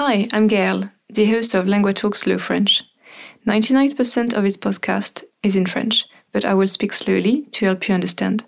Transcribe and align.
Hi, 0.00 0.28
I'm 0.32 0.46
Gail, 0.46 0.88
the 1.08 1.24
host 1.24 1.56
of 1.56 1.66
Lingua 1.66 1.92
Talk 1.92 2.14
Slow 2.14 2.38
French. 2.38 2.84
99% 3.48 4.32
of 4.32 4.44
its 4.44 4.56
podcast 4.56 5.24
is 5.42 5.56
in 5.56 5.66
French, 5.66 6.04
but 6.30 6.44
I 6.44 6.54
will 6.54 6.68
speak 6.68 6.92
slowly 6.92 7.48
to 7.50 7.64
help 7.64 7.88
you 7.88 7.96
understand. 7.96 8.44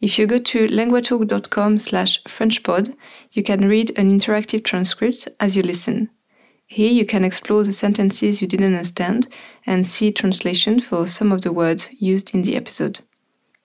If 0.00 0.18
you 0.18 0.26
go 0.26 0.40
to 0.40 0.66
linguatalk.com 0.66 1.78
slash 1.78 2.20
frenchpod, 2.24 2.92
you 3.30 3.44
can 3.44 3.68
read 3.68 3.96
an 3.96 4.10
interactive 4.10 4.64
transcript 4.64 5.28
as 5.38 5.56
you 5.56 5.62
listen. 5.62 6.10
Here 6.66 6.90
you 6.90 7.06
can 7.06 7.22
explore 7.22 7.62
the 7.62 7.70
sentences 7.70 8.42
you 8.42 8.48
didn't 8.48 8.74
understand 8.74 9.28
and 9.66 9.86
see 9.86 10.10
translation 10.10 10.80
for 10.80 11.06
some 11.06 11.30
of 11.30 11.42
the 11.42 11.52
words 11.52 11.88
used 12.00 12.34
in 12.34 12.42
the 12.42 12.56
episode. 12.56 12.98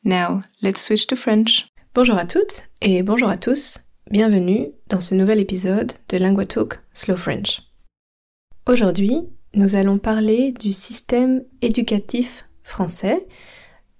Now, 0.03 0.43
let's 0.61 0.81
switch 0.81 1.07
to 1.07 1.15
French. 1.15 1.65
Bonjour 1.95 2.17
à 2.17 2.29
toutes 2.29 2.67
et 2.83 3.03
bonjour 3.03 3.29
à 3.29 3.41
tous. 3.41 3.79
Bienvenue 4.11 4.67
dans 4.87 4.99
ce 4.99 5.15
nouvel 5.15 5.39
épisode 5.39 5.93
de 6.09 6.17
LinguaTalk 6.17 6.79
Slow 6.93 7.15
French. 7.15 7.63
Aujourd'hui, 8.67 9.23
nous 9.55 9.75
allons 9.75 9.97
parler 9.97 10.51
du 10.51 10.73
système 10.73 11.43
éducatif 11.63 12.45
français, 12.61 13.25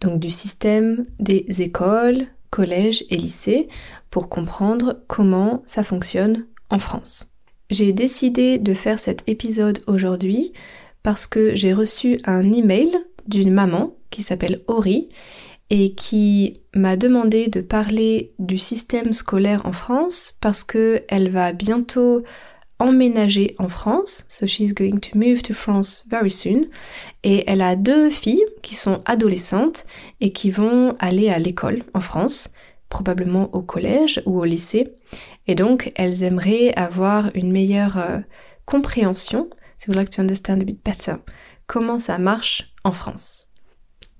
donc 0.02 0.20
du 0.20 0.30
système 0.30 1.07
des 1.20 1.63
écoles, 1.63 2.27
collèges 2.52 3.03
et 3.09 3.17
lycées, 3.17 3.67
pour 4.11 4.30
comprendre 4.30 5.02
comment 5.07 5.63
ça 5.66 5.81
fonctionne 5.81 6.45
en 6.69 6.77
France. 6.77 7.35
J'ai 7.72 7.91
décidé 7.91 8.59
de 8.59 8.75
faire 8.75 8.99
cet 8.99 9.27
épisode 9.27 9.80
aujourd'hui 9.88 10.53
parce 11.02 11.25
que 11.25 11.55
j'ai 11.55 11.73
reçu 11.73 12.19
un 12.25 12.53
email 12.53 12.95
d'une 13.27 13.52
maman 13.52 13.95
qui 14.11 14.22
s'appelle 14.22 14.61
Ori 14.67 15.09
et 15.69 15.93
qui 15.95 16.61
m'a 16.73 16.95
demandé 16.95 17.47
de 17.47 17.61
parler 17.61 18.33
du 18.39 18.57
système 18.57 19.13
scolaire 19.13 19.65
en 19.65 19.71
France 19.71 20.38
parce 20.41 20.63
qu'elle 20.63 21.29
va 21.29 21.53
bientôt 21.53 22.23
emménager 22.79 23.55
en 23.57 23.69
France. 23.69 24.25
So 24.29 24.47
she's 24.47 24.73
going 24.73 24.99
to 24.99 25.17
move 25.17 25.41
to 25.43 25.53
France 25.53 26.05
very 26.09 26.29
soon. 26.29 26.67
Et 27.23 27.44
elle 27.49 27.61
a 27.61 27.75
deux 27.75 28.09
filles 28.09 28.45
qui 28.61 28.75
sont 28.75 29.02
adolescentes 29.05 29.85
et 30.22 30.31
qui 30.31 30.49
vont 30.49 30.95
aller 30.99 31.30
à 31.30 31.39
l'école 31.39 31.83
en 31.94 32.02
France, 32.02 32.53
probablement 32.89 33.53
au 33.55 33.61
collège 33.61 34.22
ou 34.25 34.39
au 34.39 34.45
lycée. 34.45 34.94
Et 35.47 35.55
donc, 35.55 35.91
elles 35.95 36.23
aimeraient 36.23 36.73
avoir 36.75 37.29
une 37.35 37.52
meilleure 37.52 37.97
euh, 37.97 38.19
compréhension, 38.66 39.50
si 39.77 39.88
vous 39.88 39.94
like 39.94 40.09
to 40.09 40.22
understand 40.22 40.61
a 40.61 40.66
bit 40.66 40.83
better, 40.83 41.16
comment 41.67 42.00
ça 42.00 42.17
marche 42.17 42.73
en 42.83 42.91
France. 42.91 43.47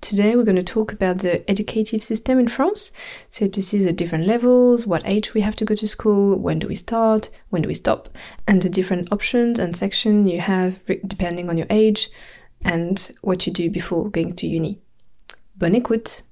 Today 0.02 0.36
we're 0.36 0.44
going 0.44 0.56
to 0.56 0.62
talk 0.62 0.92
about 0.92 1.18
the 1.18 1.48
educative 1.50 2.02
system 2.02 2.38
in 2.38 2.48
France. 2.48 2.92
So 3.28 3.48
to 3.48 3.62
see 3.62 3.78
the 3.78 3.92
different 3.92 4.26
levels, 4.26 4.86
what 4.86 5.02
age 5.04 5.34
we 5.34 5.40
have 5.40 5.56
to 5.56 5.64
go 5.64 5.74
to 5.74 5.86
school, 5.86 6.38
when 6.38 6.58
do 6.58 6.68
we 6.68 6.74
start, 6.74 7.30
when 7.50 7.62
do 7.62 7.68
we 7.68 7.74
stop, 7.74 8.08
and 8.46 8.62
the 8.62 8.68
different 8.68 9.10
options 9.10 9.58
and 9.58 9.74
sections 9.74 10.30
you 10.30 10.40
have 10.40 10.80
depending 11.06 11.48
on 11.48 11.56
your 11.56 11.66
age 11.70 12.10
and 12.64 13.10
what 13.22 13.46
you 13.46 13.52
do 13.52 13.70
before 13.70 14.10
going 14.10 14.34
to 14.36 14.46
uni. 14.46 14.78
Bonne 15.56 15.74
écoute. 15.74 16.22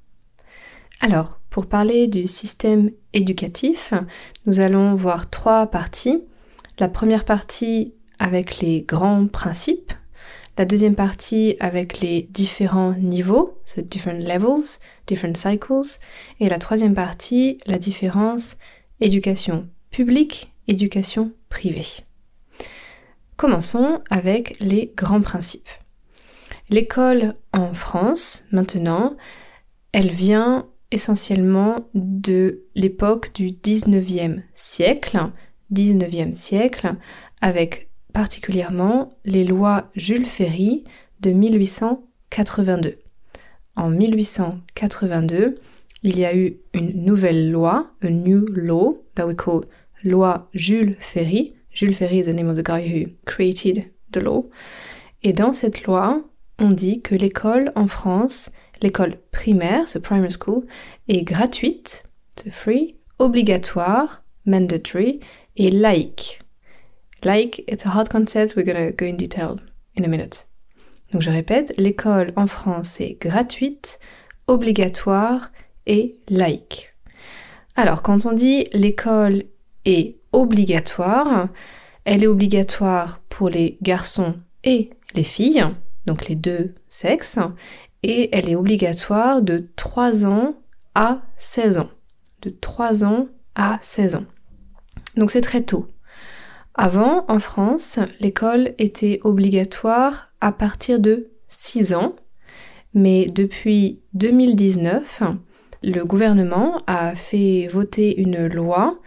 Alors, 1.01 1.41
pour 1.51 1.67
parler 1.67 2.07
du 2.07 2.27
système 2.27 2.91
éducatif, 3.13 3.93
nous 4.47 4.61
allons 4.61 4.95
voir 4.95 5.31
trois 5.31 5.67
parties. 5.67 6.23
La 6.79 6.89
première 6.89 7.25
partie 7.25 7.95
avec 8.19 8.61
les 8.61 8.83
grands 8.83 9.27
principes 9.27 9.93
la 10.57 10.65
deuxième 10.65 10.95
partie 10.95 11.57
avec 11.61 12.01
les 12.01 12.23
différents 12.31 12.95
niveaux, 12.95 13.61
so 13.65 13.83
different 13.83 14.21
levels, 14.21 14.79
different 15.07 15.37
cycles. 15.37 15.99
Et 16.41 16.49
la 16.49 16.59
troisième 16.59 16.95
partie, 16.95 17.59
la 17.67 17.79
différence 17.79 18.57
éducation 19.01 19.69
publique, 19.91 20.53
éducation 20.69 21.33
privée. 21.49 22.05
Commençons 23.37 24.01
avec 24.11 24.57
les 24.61 24.93
grands 24.97 25.21
principes. 25.21 25.69
L'école 26.71 27.35
en 27.53 27.75
France, 27.75 28.45
maintenant, 28.53 29.17
elle 29.93 30.11
vient 30.11 30.67
essentiellement 30.91 31.89
de 31.95 32.65
l'époque 32.75 33.35
du 33.35 33.49
19e 33.49 34.43
siècle, 34.55 35.19
19e 35.73 36.35
siècle, 36.35 36.95
avec 37.41 37.91
particulièrement 38.15 39.13
les 39.27 39.45
lois 39.45 39.91
Jules 39.97 40.25
Ferry 40.25 40.85
de 41.21 41.33
1882. 41.33 42.99
En 43.77 43.91
1882, 43.91 45.57
il 46.05 46.19
y 46.19 46.25
a 46.25 46.35
eu 46.35 46.59
une 46.73 47.05
nouvelle 47.05 47.51
loi, 47.51 47.91
a 48.03 48.09
new 48.09 48.47
law 48.55 48.97
that 49.17 49.27
we 49.27 49.35
call 49.35 49.63
loi 50.05 50.49
Jules 50.55 50.97
Ferry. 51.01 51.55
Jules 51.73 51.95
Ferry 51.95 52.21
is 52.21 52.27
the 52.27 52.35
name 52.35 52.49
of 52.49 52.57
the 52.57 52.63
guy 52.63 52.87
who 52.87 53.11
created 53.27 53.91
the 54.13 54.23
law. 54.23 54.45
Et 55.25 55.33
dans 55.33 55.53
cette 55.53 55.83
loi, 55.85 56.23
on 56.61 56.71
dit 56.71 57.03
que 57.03 57.17
l'école 57.17 57.73
en 57.75 57.89
France, 57.89 58.53
l'école 58.81 59.19
primaire, 59.33 59.87
the 59.87 59.99
primary 59.99 60.31
school, 60.31 60.65
est 61.09 61.23
gratuite, 61.23 62.05
the 62.37 62.51
free, 62.51 62.95
obligatoire, 63.19 64.23
mandatory, 64.47 65.19
et 65.57 65.71
laïque, 65.71 66.44
Like, 67.25 67.65
it's 67.67 67.87
a 67.87 67.89
hard 67.89 68.11
concept, 68.11 68.55
we're 68.55 68.67
gonna 68.67 68.93
go 68.93 69.07
in 69.07 69.17
detail 69.17 69.57
in 69.97 70.05
a 70.05 70.09
minute. 70.09 70.47
Donc 71.13 71.23
je 71.23 71.31
répète, 71.31 71.73
l'école 71.79 72.33
en 72.37 72.47
France 72.47 73.01
est 73.01 73.19
gratuite, 73.21 73.99
obligatoire 74.47 75.51
et 75.87 76.19
laïque. 76.29 76.93
Alors 77.77 78.03
quand 78.03 78.27
on 78.27 78.33
dit 78.33 78.67
l'école 78.73 79.45
est 79.87 80.17
obligatoire, 80.33 81.49
elle 82.05 82.25
est 82.25 82.27
obligatoire 82.27 83.21
pour 83.31 83.49
les 83.49 83.79
garçons 83.81 84.35
et 84.63 84.91
les 85.15 85.25
filles, 85.25 85.65
donc 86.07 86.29
les 86.29 86.37
deux 86.37 86.75
sexes, 86.89 87.39
et 88.03 88.37
elle 88.37 88.51
est 88.51 88.57
obligatoire 88.57 89.41
de 89.41 89.71
3 89.77 90.27
ans 90.27 90.57
à 90.95 91.23
16 91.37 91.79
ans. 91.79 91.91
De 92.43 92.51
3 92.51 93.05
ans 93.05 93.29
à 93.55 93.79
16 93.81 94.17
ans. 94.17 94.27
Donc 95.17 95.31
c'est 95.31 95.41
très 95.41 95.63
tôt. 95.63 95.89
Avant, 96.75 97.25
en 97.29 97.39
France, 97.39 98.01
l'école 98.19 98.75
était 98.79 99.21
obligatoire 99.23 100.33
à 100.41 100.51
partir 100.51 100.99
de 100.99 101.31
6 101.47 101.95
ans, 101.95 102.17
mais 102.95 103.27
depuis 103.27 104.01
2019, 104.15 105.23
le 105.85 106.05
gouvernement 106.05 106.79
a 106.87 107.15
fait 107.15 107.69
voter 107.69 108.21
une 108.21 108.47
loi 108.47 108.99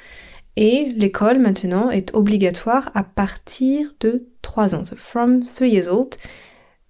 et 0.56 0.94
l'école 0.96 1.40
maintenant 1.40 1.90
est 1.90 2.16
obligatoire 2.16 2.90
à 2.94 3.04
partir 3.04 3.94
de 4.00 4.28
3 4.44 4.76
ans. 4.76 4.86
So 4.86 4.96
from 4.96 5.44
3 5.44 5.68
years 5.68 5.88
old, 5.88 6.16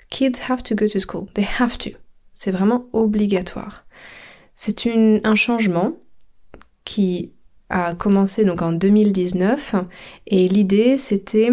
kids 0.09 0.39
have 0.47 0.61
to 0.63 0.75
go 0.75 0.87
to 0.87 0.99
school. 0.99 1.25
They 1.33 1.47
have 1.59 1.77
to. 1.79 1.89
C'est 2.33 2.51
vraiment 2.51 2.87
obligatoire. 2.93 3.85
C'est 4.53 4.87
un 4.87 5.35
changement 5.35 5.97
qui 6.85 7.33
a 7.69 7.95
commencé 7.95 8.45
donc 8.45 8.61
en 8.61 8.71
2019 8.71 9.75
et 10.27 10.47
l'idée 10.47 10.97
c'était 10.97 11.51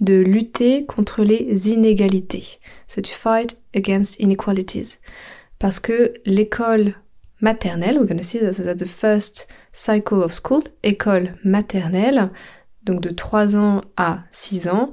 de 0.00 0.14
lutter 0.14 0.84
contre 0.86 1.22
les 1.22 1.70
inégalités. 1.70 2.58
So 2.88 3.00
to 3.00 3.10
fight 3.10 3.58
against 3.74 4.18
inequalities. 4.20 4.98
Parce 5.58 5.78
que 5.78 6.14
l'école 6.26 6.94
maternelle, 7.40 7.98
we're 7.98 8.16
to 8.16 8.22
see 8.22 8.40
that's 8.40 8.58
the 8.58 8.86
first 8.86 9.46
cycle 9.72 10.22
of 10.22 10.32
school, 10.32 10.62
école 10.82 11.36
maternelle, 11.44 12.30
donc 12.84 13.00
de 13.00 13.10
3 13.10 13.56
ans 13.56 13.82
à 13.96 14.24
6 14.30 14.68
ans, 14.68 14.90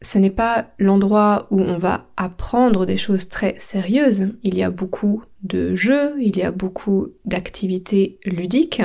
ce 0.00 0.18
n'est 0.18 0.30
pas 0.30 0.72
l'endroit 0.78 1.46
où 1.50 1.60
on 1.60 1.78
va 1.78 2.08
apprendre 2.16 2.86
des 2.86 2.96
choses 2.96 3.28
très 3.28 3.54
sérieuses. 3.58 4.28
Il 4.42 4.58
y 4.58 4.62
a 4.64 4.70
beaucoup 4.70 5.22
de 5.42 5.74
jeux, 5.74 6.14
il 6.20 6.36
y 6.36 6.42
a 6.42 6.50
beaucoup 6.50 7.08
d'activités 7.24 8.18
ludiques, 8.24 8.82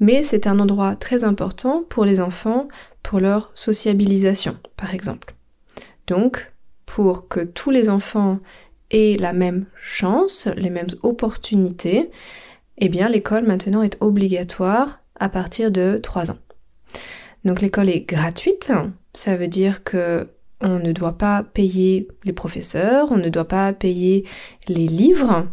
mais 0.00 0.22
c'est 0.22 0.46
un 0.46 0.58
endroit 0.58 0.96
très 0.96 1.24
important 1.24 1.84
pour 1.88 2.04
les 2.04 2.20
enfants, 2.20 2.68
pour 3.02 3.20
leur 3.20 3.50
sociabilisation, 3.54 4.56
par 4.76 4.94
exemple. 4.94 5.34
Donc, 6.06 6.52
pour 6.84 7.28
que 7.28 7.40
tous 7.40 7.70
les 7.70 7.88
enfants 7.88 8.38
aient 8.90 9.16
la 9.18 9.32
même 9.32 9.66
chance, 9.80 10.48
les 10.56 10.70
mêmes 10.70 10.86
opportunités, 11.02 12.10
eh 12.78 12.88
bien 12.88 13.08
l'école 13.08 13.44
maintenant 13.44 13.82
est 13.82 13.96
obligatoire 14.00 15.00
à 15.18 15.28
partir 15.28 15.70
de 15.70 15.98
3 16.02 16.30
ans. 16.30 16.38
Donc 17.44 17.60
l'école 17.60 17.88
est 17.88 18.00
gratuite, 18.00 18.70
ça 19.12 19.36
veut 19.36 19.48
dire 19.48 19.82
que 19.82 20.28
on 20.60 20.78
ne 20.78 20.92
doit 20.92 21.18
pas 21.18 21.42
payer 21.42 22.08
les 22.24 22.32
professeurs, 22.32 23.12
on 23.12 23.18
ne 23.18 23.28
doit 23.28 23.48
pas 23.48 23.72
payer 23.72 24.24
les 24.68 24.86
livres. 24.86 25.46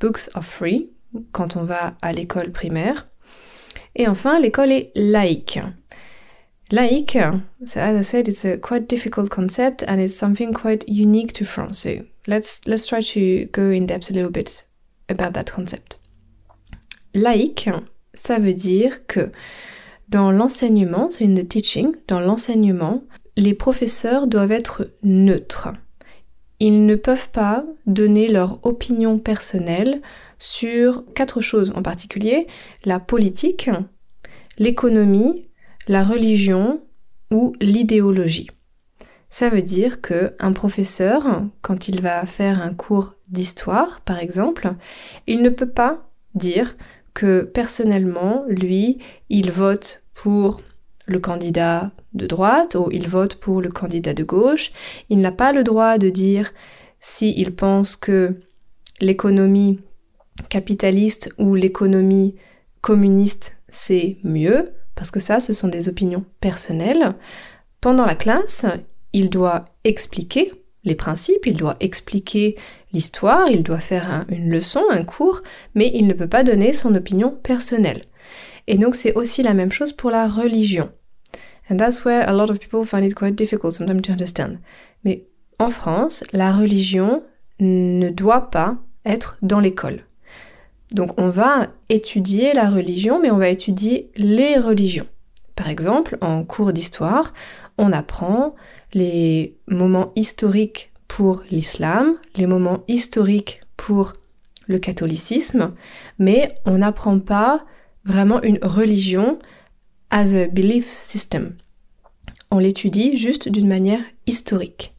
Books 0.00 0.30
are 0.34 0.44
free 0.44 0.90
quand 1.32 1.56
on 1.56 1.64
va 1.64 1.94
à 2.02 2.12
l'école 2.12 2.52
primaire. 2.52 3.08
Et 3.94 4.08
enfin, 4.08 4.38
l'école 4.38 4.72
est 4.72 4.92
laïque. 4.94 5.58
Laïque, 6.70 7.18
so 7.66 7.80
as 7.80 7.96
I 7.98 8.04
said, 8.04 8.28
it's 8.28 8.44
a 8.44 8.56
quite 8.56 8.88
difficult 8.88 9.28
concept 9.28 9.82
and 9.88 9.98
it's 9.98 10.14
something 10.14 10.52
quite 10.52 10.84
unique 10.86 11.32
to 11.34 11.44
France. 11.44 11.80
So 11.80 12.04
let's, 12.28 12.60
let's 12.66 12.86
try 12.86 13.00
to 13.02 13.46
go 13.52 13.70
in 13.70 13.86
depth 13.86 14.10
a 14.10 14.14
little 14.14 14.30
bit 14.30 14.64
about 15.08 15.34
that 15.34 15.50
concept. 15.50 15.98
Laïque, 17.12 17.68
ça 18.14 18.38
veut 18.38 18.54
dire 18.54 19.04
que 19.08 19.32
dans 20.08 20.30
l'enseignement, 20.30 21.08
une 21.20 21.34
the 21.34 21.48
teaching, 21.48 21.94
dans 22.06 22.20
l'enseignement, 22.20 23.02
les 23.36 23.54
professeurs 23.54 24.28
doivent 24.28 24.52
être 24.52 24.92
neutres. 25.02 25.68
Ils 26.60 26.84
ne 26.84 26.94
peuvent 26.94 27.30
pas 27.30 27.64
donner 27.86 28.28
leur 28.28 28.64
opinion 28.66 29.18
personnelle 29.18 30.02
sur 30.38 31.04
quatre 31.14 31.40
choses 31.40 31.72
en 31.74 31.82
particulier, 31.82 32.46
la 32.84 33.00
politique, 33.00 33.70
l'économie, 34.58 35.48
la 35.88 36.04
religion 36.04 36.82
ou 37.30 37.54
l'idéologie. 37.60 38.48
Ça 39.30 39.48
veut 39.48 39.62
dire 39.62 40.00
que 40.00 40.34
un 40.38 40.52
professeur, 40.52 41.42
quand 41.62 41.88
il 41.88 42.00
va 42.00 42.26
faire 42.26 42.60
un 42.60 42.74
cours 42.74 43.14
d'histoire, 43.28 44.00
par 44.00 44.18
exemple, 44.18 44.74
il 45.26 45.42
ne 45.42 45.50
peut 45.50 45.68
pas 45.68 46.10
dire 46.34 46.76
que 47.14 47.42
personnellement, 47.42 48.44
lui, 48.48 48.98
il 49.28 49.50
vote 49.50 50.02
pour 50.14 50.60
le 51.06 51.18
candidat 51.18 51.90
de 52.12 52.26
droite 52.26 52.74
ou 52.74 52.88
il 52.92 53.08
vote 53.08 53.36
pour 53.36 53.60
le 53.60 53.70
candidat 53.70 54.14
de 54.14 54.24
gauche. 54.24 54.72
Il 55.08 55.20
n'a 55.20 55.32
pas 55.32 55.52
le 55.52 55.64
droit 55.64 55.98
de 55.98 56.10
dire 56.10 56.52
s'il 56.98 57.54
pense 57.54 57.96
que 57.96 58.36
l'économie 59.00 59.80
capitaliste 60.48 61.32
ou 61.38 61.54
l'économie 61.54 62.36
communiste 62.80 63.56
c'est 63.70 64.18
mieux, 64.24 64.72
parce 64.94 65.10
que 65.10 65.20
ça, 65.20 65.40
ce 65.40 65.52
sont 65.52 65.68
des 65.68 65.88
opinions 65.88 66.24
personnelles. 66.40 67.14
Pendant 67.80 68.04
la 68.04 68.14
classe, 68.14 68.66
il 69.12 69.30
doit 69.30 69.64
expliquer 69.84 70.52
les 70.84 70.94
principes, 70.94 71.46
il 71.46 71.56
doit 71.56 71.76
expliquer 71.80 72.56
l'histoire, 72.92 73.48
il 73.48 73.62
doit 73.62 73.80
faire 73.80 74.24
une 74.28 74.50
leçon, 74.50 74.82
un 74.90 75.04
cours, 75.04 75.42
mais 75.74 75.90
il 75.94 76.06
ne 76.06 76.14
peut 76.14 76.28
pas 76.28 76.42
donner 76.42 76.72
son 76.72 76.94
opinion 76.94 77.30
personnelle. 77.30 78.02
Et 78.70 78.78
donc 78.78 78.94
c'est 78.94 79.14
aussi 79.14 79.42
la 79.42 79.52
même 79.52 79.72
chose 79.72 79.92
pour 79.92 80.12
la 80.12 80.28
religion. 80.28 80.90
And 81.68 81.76
that's 81.76 82.04
where 82.04 82.22
a 82.28 82.32
lot 82.32 82.52
of 82.52 82.60
people 82.60 82.84
find 82.84 83.04
it 83.04 83.16
quite 83.16 83.34
difficult 83.34 83.72
sometimes 83.72 84.02
to 84.02 84.12
understand. 84.12 84.58
Mais 85.04 85.26
en 85.58 85.70
France, 85.70 86.22
la 86.32 86.52
religion 86.52 87.24
ne 87.58 88.10
doit 88.10 88.48
pas 88.52 88.76
être 89.04 89.36
dans 89.42 89.58
l'école. 89.58 90.04
Donc 90.92 91.20
on 91.20 91.30
va 91.30 91.66
étudier 91.88 92.52
la 92.52 92.70
religion, 92.70 93.20
mais 93.20 93.32
on 93.32 93.38
va 93.38 93.48
étudier 93.48 94.12
les 94.14 94.56
religions. 94.56 95.08
Par 95.56 95.68
exemple, 95.68 96.16
en 96.20 96.44
cours 96.44 96.72
d'histoire, 96.72 97.34
on 97.76 97.92
apprend 97.92 98.54
les 98.94 99.56
moments 99.66 100.12
historiques 100.14 100.92
pour 101.08 101.42
l'islam, 101.50 102.14
les 102.36 102.46
moments 102.46 102.84
historiques 102.86 103.62
pour 103.76 104.12
le 104.68 104.78
catholicisme, 104.78 105.74
mais 106.20 106.54
on 106.66 106.78
n'apprend 106.78 107.18
pas 107.18 107.64
vraiment 108.04 108.42
une 108.42 108.58
religion 108.62 109.38
as 110.10 110.34
a 110.34 110.46
belief 110.46 110.98
system. 111.00 111.56
On 112.50 112.58
l'étudie 112.58 113.16
juste 113.16 113.48
d'une 113.48 113.68
manière 113.68 114.02
historique. 114.26 114.94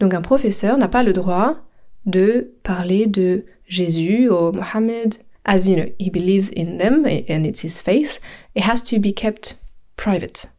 Donc 0.00 0.14
un 0.14 0.22
professeur 0.22 0.76
n'a 0.78 0.88
pas 0.88 1.02
le 1.02 1.12
droit 1.12 1.56
de 2.04 2.52
parler 2.62 3.06
de 3.06 3.44
Jésus 3.66 4.28
ou 4.28 4.52
Mohammed 4.52 5.14
as 5.44 5.68
you 5.68 5.76
know, 5.76 5.86
he 5.98 6.10
believes 6.10 6.50
in 6.56 6.78
them 6.78 7.06
and 7.06 7.44
it's 7.44 7.62
his 7.62 7.80
faith. 7.80 8.20
It 8.54 8.64
has 8.64 8.82
to 8.84 8.98
be 8.98 9.12
kept 9.12 9.56
private. 9.96 10.50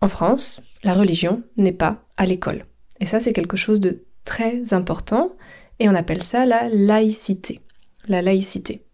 En 0.00 0.08
France, 0.08 0.60
la 0.82 0.94
religion 0.94 1.42
n'est 1.56 1.72
pas 1.72 2.02
à 2.16 2.24
l'école. 2.24 2.64
Et 3.00 3.06
ça, 3.06 3.20
c'est 3.20 3.32
quelque 3.32 3.56
chose 3.56 3.80
de 3.80 4.04
très 4.24 4.72
important 4.72 5.32
et 5.78 5.88
on 5.88 5.94
appelle 5.94 6.22
ça 6.22 6.46
la 6.46 6.68
laïcité. 6.68 7.60
La 8.08 8.22
laïcité. 8.22 8.86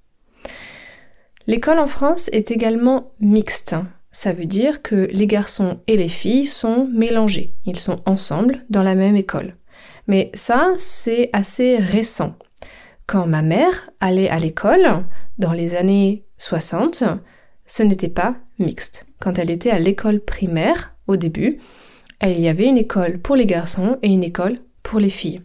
L'école 1.49 1.79
en 1.79 1.87
France 1.87 2.29
est 2.33 2.51
également 2.51 3.13
mixte. 3.21 3.77
Ça 4.11 4.33
veut 4.33 4.47
dire 4.47 4.83
que 4.83 5.09
les 5.13 5.27
garçons 5.27 5.79
et 5.87 5.97
les 5.97 6.09
filles 6.09 6.47
sont 6.47 6.89
mélangés. 6.93 7.55
Ils 7.67 7.79
sont 7.79 8.01
ensemble 8.05 8.65
dans 8.69 8.83
la 8.83 8.97
même 8.97 9.17
école. 9.17 9.57
Mais 10.09 10.31
ça, 10.35 10.73
c'est 10.77 11.31
assez 11.33 11.77
récent. 11.77 12.35
Quand 13.07 13.27
ma 13.27 13.43
mère 13.43 13.91
allait 14.01 14.29
à 14.29 14.41
l'école, 14.41 15.05
dans 15.39 15.53
les 15.53 15.77
années 15.77 16.25
60, 16.39 17.05
ce 17.65 17.83
n'était 17.85 18.09
pas 18.09 18.37
mixte. 18.59 19.07
Quand 19.21 19.39
elle 19.39 19.51
était 19.51 19.71
à 19.71 19.79
l'école 19.79 20.21
primaire, 20.21 20.97
au 21.07 21.17
début, 21.17 21.59
il 22.23 22.41
y 22.41 22.49
avait 22.49 22.67
une 22.67 22.79
école 22.79 23.19
pour 23.19 23.37
les 23.37 23.47
garçons 23.47 23.99
et 24.03 24.09
une 24.09 24.25
école 24.25 24.59
pour 24.83 24.99
les 24.99 25.11
filles. 25.11 25.43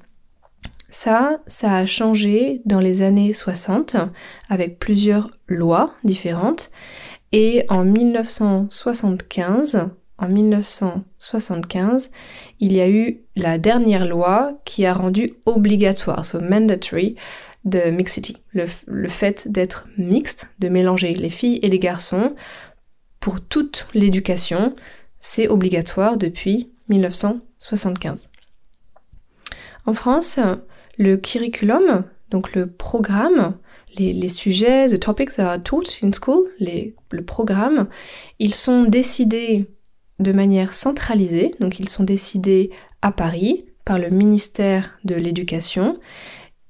Ça, 0.91 1.39
ça 1.47 1.77
a 1.77 1.85
changé 1.85 2.61
dans 2.65 2.79
les 2.79 3.01
années 3.01 3.31
60 3.31 3.95
avec 4.49 4.77
plusieurs 4.77 5.31
lois 5.47 5.93
différentes. 6.03 6.69
Et 7.31 7.63
en 7.69 7.85
1975, 7.85 9.87
en 10.17 10.27
1975, 10.27 12.11
il 12.59 12.73
y 12.73 12.81
a 12.81 12.89
eu 12.89 13.21
la 13.37 13.57
dernière 13.57 14.05
loi 14.05 14.59
qui 14.65 14.85
a 14.85 14.93
rendu 14.93 15.31
obligatoire, 15.45 16.25
so 16.25 16.41
mandatory, 16.41 17.15
de 17.63 17.91
mixity, 17.91 18.35
le, 18.51 18.65
le 18.87 19.07
fait 19.07 19.49
d'être 19.49 19.87
mixte, 19.97 20.49
de 20.59 20.67
mélanger 20.67 21.13
les 21.13 21.29
filles 21.29 21.59
et 21.61 21.69
les 21.69 21.79
garçons 21.79 22.35
pour 23.21 23.39
toute 23.39 23.87
l'éducation, 23.93 24.75
c'est 25.21 25.47
obligatoire 25.47 26.17
depuis 26.17 26.69
1975. 26.89 28.29
En 29.85 29.93
France, 29.93 30.37
le 31.01 31.17
curriculum, 31.17 32.03
donc 32.29 32.53
le 32.53 32.67
programme, 32.67 33.57
les, 33.97 34.29
sujets, 34.29 34.87
the 34.87 34.99
topics 34.99 35.35
that 35.35 35.51
are 35.51 35.61
taught 35.61 36.01
in 36.03 36.11
school, 36.13 36.47
le 36.59 37.21
programme, 37.23 37.87
ils 38.39 38.53
sont 38.53 38.83
décidés 38.83 39.65
de 40.19 40.31
manière 40.31 40.73
centralisée, 40.73 41.55
donc 41.59 41.79
ils 41.79 41.89
sont 41.89 42.03
décidés 42.03 42.69
à 43.01 43.11
Paris 43.11 43.65
par 43.83 43.97
le 43.97 44.09
ministère 44.09 44.99
de 45.03 45.15
l'Éducation 45.15 45.99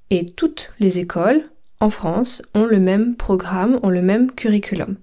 et 0.10 0.25
toutes 0.25 0.72
les 0.80 1.00
écoles 1.00 1.50
en 1.81 1.89
France 1.89 2.42
ont 2.56 2.66
le 2.66 2.80
même 2.80 3.16
programme, 3.16 3.80
ont 3.84 3.89
le 3.89 4.01
même 4.01 4.31
curriculum. 4.31 4.95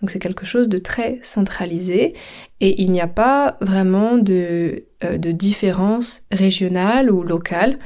Donc 0.00 0.10
c'est 0.10 0.18
quelque 0.18 0.44
chose 0.44 0.68
de 0.68 0.76
très 0.76 1.18
centralisé 1.22 2.12
et 2.60 2.82
il 2.82 2.90
n'y 2.90 3.00
a 3.00 3.06
pas 3.06 3.56
vraiment 3.62 4.18
de, 4.18 4.84
euh, 5.04 5.16
de 5.16 5.32
différence 5.32 6.22
régionale 6.30 7.10
ou 7.10 7.22
locale. 7.22 7.78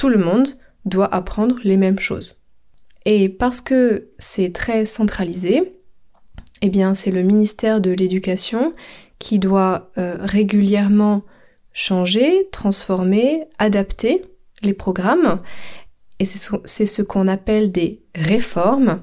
Tout 0.00 0.08
le 0.08 0.16
monde 0.16 0.56
doit 0.86 1.14
apprendre 1.14 1.56
les 1.62 1.76
mêmes 1.76 1.98
choses. 1.98 2.42
Et 3.04 3.28
parce 3.28 3.60
que 3.60 4.08
c'est 4.16 4.50
très 4.50 4.86
centralisé, 4.86 5.74
eh 6.62 6.70
bien 6.70 6.94
c'est 6.94 7.10
le 7.10 7.20
ministère 7.20 7.82
de 7.82 7.90
l'Éducation 7.90 8.72
qui 9.18 9.38
doit 9.38 9.90
euh, 9.98 10.16
régulièrement 10.18 11.20
changer, 11.74 12.48
transformer, 12.50 13.44
adapter 13.58 14.24
les 14.62 14.72
programmes. 14.72 15.42
Et 16.18 16.24
c'est 16.24 16.86
ce 16.86 17.02
qu'on 17.02 17.28
appelle 17.28 17.70
des 17.70 18.00
réformes. 18.14 19.02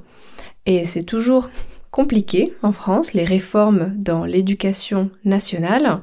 Et 0.65 0.83
c'est 0.83 1.03
toujours 1.03 1.51
compliqué 1.91 2.55
en 2.63 2.71
France, 2.71 3.13
les 3.13 3.23
réformes 3.23 3.93
dans 3.97 4.25
l'éducation 4.25 5.11
nationale. 5.25 6.01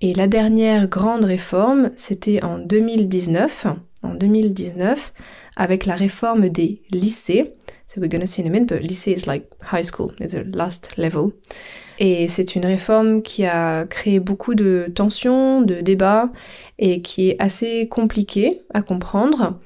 Et 0.00 0.14
la 0.14 0.28
dernière 0.28 0.86
grande 0.86 1.24
réforme, 1.24 1.90
c'était 1.96 2.40
en 2.44 2.60
2019. 2.60 3.66
En 4.02 4.14
2019, 4.14 5.12
avec 5.56 5.86
la 5.86 5.96
réforme 5.96 6.48
des 6.48 6.82
lycées. 6.92 7.54
So 7.86 8.00
we're 8.00 8.08
going 8.08 8.20
to 8.20 8.26
see 8.26 8.42
in 8.42 8.46
a 8.46 8.50
minute, 8.50 8.68
but 8.68 8.82
lycée 8.82 9.12
is 9.12 9.26
like 9.26 9.46
high 9.70 9.84
school, 9.84 10.12
it's 10.18 10.32
the 10.32 10.44
last 10.56 10.96
level. 10.96 11.32
Et 11.98 12.26
c'est 12.28 12.56
une 12.56 12.64
réforme 12.64 13.22
qui 13.22 13.44
a 13.44 13.84
créé 13.84 14.18
beaucoup 14.18 14.54
de 14.54 14.90
tensions, 14.94 15.60
de 15.60 15.80
débats 15.80 16.30
et 16.78 17.02
qui 17.02 17.30
est 17.30 17.36
assez 17.38 17.88
compliquée 17.88 18.62
à 18.72 18.82
comprendre. 18.82 19.60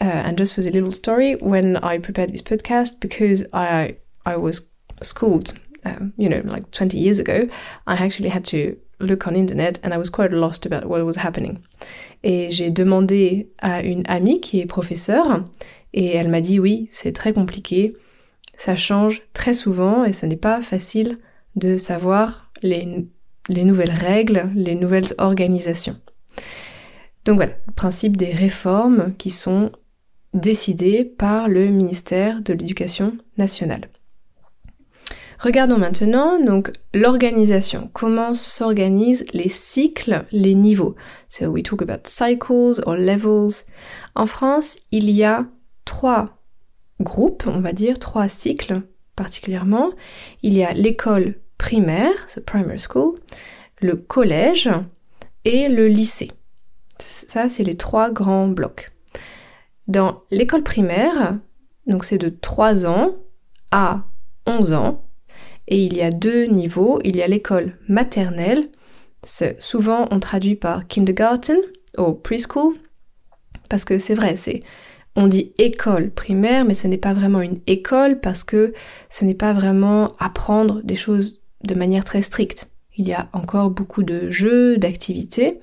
Uh, 0.00 0.22
and 0.24 0.36
just 0.38 0.54
for 0.54 0.62
the 0.62 0.70
little 0.70 0.92
story, 0.92 1.36
when 1.40 1.78
I 1.82 1.98
prepared 1.98 2.30
this 2.30 2.42
podcast, 2.42 3.00
because 3.00 3.44
I 3.52 3.96
I 4.24 4.36
was 4.36 4.60
schooled, 5.02 5.54
um, 5.84 6.12
you 6.16 6.28
know, 6.28 6.40
like 6.44 6.70
20 6.70 6.96
years 6.96 7.18
ago, 7.18 7.48
I 7.86 7.96
actually 7.96 8.28
had 8.28 8.44
to 8.46 8.76
look 9.00 9.26
on 9.26 9.34
internet 9.34 9.80
and 9.84 9.92
I 9.92 9.98
was 9.98 10.10
quite 10.10 10.32
lost 10.32 10.66
about 10.66 10.88
what 10.88 11.04
was 11.04 11.16
happening. 11.16 11.58
Et 12.22 12.50
j'ai 12.50 12.70
demandé 12.70 13.50
à 13.58 13.82
une 13.82 14.02
amie 14.06 14.40
qui 14.40 14.60
est 14.60 14.66
professeure 14.66 15.44
et 15.94 16.08
elle 16.08 16.28
m'a 16.28 16.40
dit 16.40 16.58
oui, 16.58 16.88
c'est 16.90 17.12
très 17.12 17.32
compliqué, 17.32 17.94
ça 18.56 18.76
change 18.76 19.22
très 19.32 19.54
souvent 19.54 20.04
et 20.04 20.12
ce 20.12 20.26
n'est 20.26 20.36
pas 20.36 20.62
facile 20.62 21.18
de 21.56 21.76
savoir 21.76 22.50
les, 22.62 23.06
nouvelles 23.48 23.90
règles, 23.90 24.50
les 24.54 24.74
nouvelles 24.74 25.14
organisations. 25.18 25.96
Donc 27.24 27.36
voilà, 27.36 27.52
le 27.66 27.72
principe 27.72 28.16
des 28.16 28.32
réformes 28.32 29.14
qui 29.16 29.30
sont 29.30 29.70
décidées 30.34 31.04
par 31.04 31.48
le 31.48 31.68
ministère 31.68 32.42
de 32.42 32.52
l'Éducation 32.52 33.16
nationale. 33.38 33.88
Regardons 35.38 35.78
maintenant 35.78 36.42
donc 36.42 36.72
l'organisation, 36.92 37.90
comment 37.92 38.34
s'organisent 38.34 39.24
les 39.32 39.48
cycles, 39.48 40.24
les 40.32 40.54
niveaux? 40.54 40.96
So 41.28 41.46
we 41.46 41.62
talk 41.62 41.80
about 41.80 42.06
cycles 42.06 42.82
or 42.86 42.96
levels. 42.96 43.64
En 44.16 44.26
France, 44.26 44.78
il 44.90 45.10
y 45.10 45.22
a 45.22 45.46
trois 45.84 46.40
groupes, 47.00 47.44
on 47.46 47.60
va 47.60 47.72
dire, 47.72 47.98
trois 47.98 48.28
cycles 48.28 48.82
particulièrement. 49.14 49.90
Il 50.42 50.56
y 50.56 50.64
a 50.64 50.72
l'école 50.72 51.36
primaire, 51.56 52.12
ce 52.26 52.40
primary 52.40 52.80
school, 52.80 53.18
le 53.80 53.94
collège 53.94 54.70
et 55.44 55.68
le 55.68 55.86
lycée. 55.86 56.32
Ça, 56.98 57.48
c'est 57.48 57.62
les 57.62 57.76
trois 57.76 58.10
grands 58.10 58.48
blocs. 58.48 58.90
Dans 59.86 60.22
l'école 60.30 60.62
primaire, 60.62 61.38
donc 61.86 62.04
c'est 62.04 62.18
de 62.18 62.28
3 62.28 62.86
ans 62.86 63.14
à 63.70 64.02
11 64.46 64.72
ans, 64.72 65.07
et 65.68 65.84
il 65.84 65.96
y 65.96 66.02
a 66.02 66.10
deux 66.10 66.44
niveaux. 66.46 66.98
Il 67.04 67.16
y 67.16 67.22
a 67.22 67.28
l'école 67.28 67.76
maternelle, 67.88 68.68
souvent 69.58 70.08
on 70.10 70.18
traduit 70.18 70.56
par 70.56 70.86
kindergarten 70.86 71.58
ou 71.96 72.12
preschool, 72.12 72.74
parce 73.68 73.84
que 73.84 73.98
c'est 73.98 74.14
vrai, 74.14 74.34
c'est 74.36 74.62
on 75.16 75.26
dit 75.26 75.52
école 75.58 76.10
primaire, 76.10 76.64
mais 76.64 76.74
ce 76.74 76.86
n'est 76.86 76.96
pas 76.96 77.12
vraiment 77.12 77.40
une 77.40 77.60
école 77.66 78.20
parce 78.20 78.44
que 78.44 78.72
ce 79.10 79.24
n'est 79.24 79.34
pas 79.34 79.52
vraiment 79.52 80.14
apprendre 80.18 80.80
des 80.84 80.96
choses 80.96 81.42
de 81.64 81.74
manière 81.74 82.04
très 82.04 82.22
stricte. 82.22 82.68
Il 82.96 83.08
y 83.08 83.14
a 83.14 83.28
encore 83.32 83.70
beaucoup 83.70 84.02
de 84.02 84.30
jeux, 84.30 84.78
d'activités. 84.78 85.60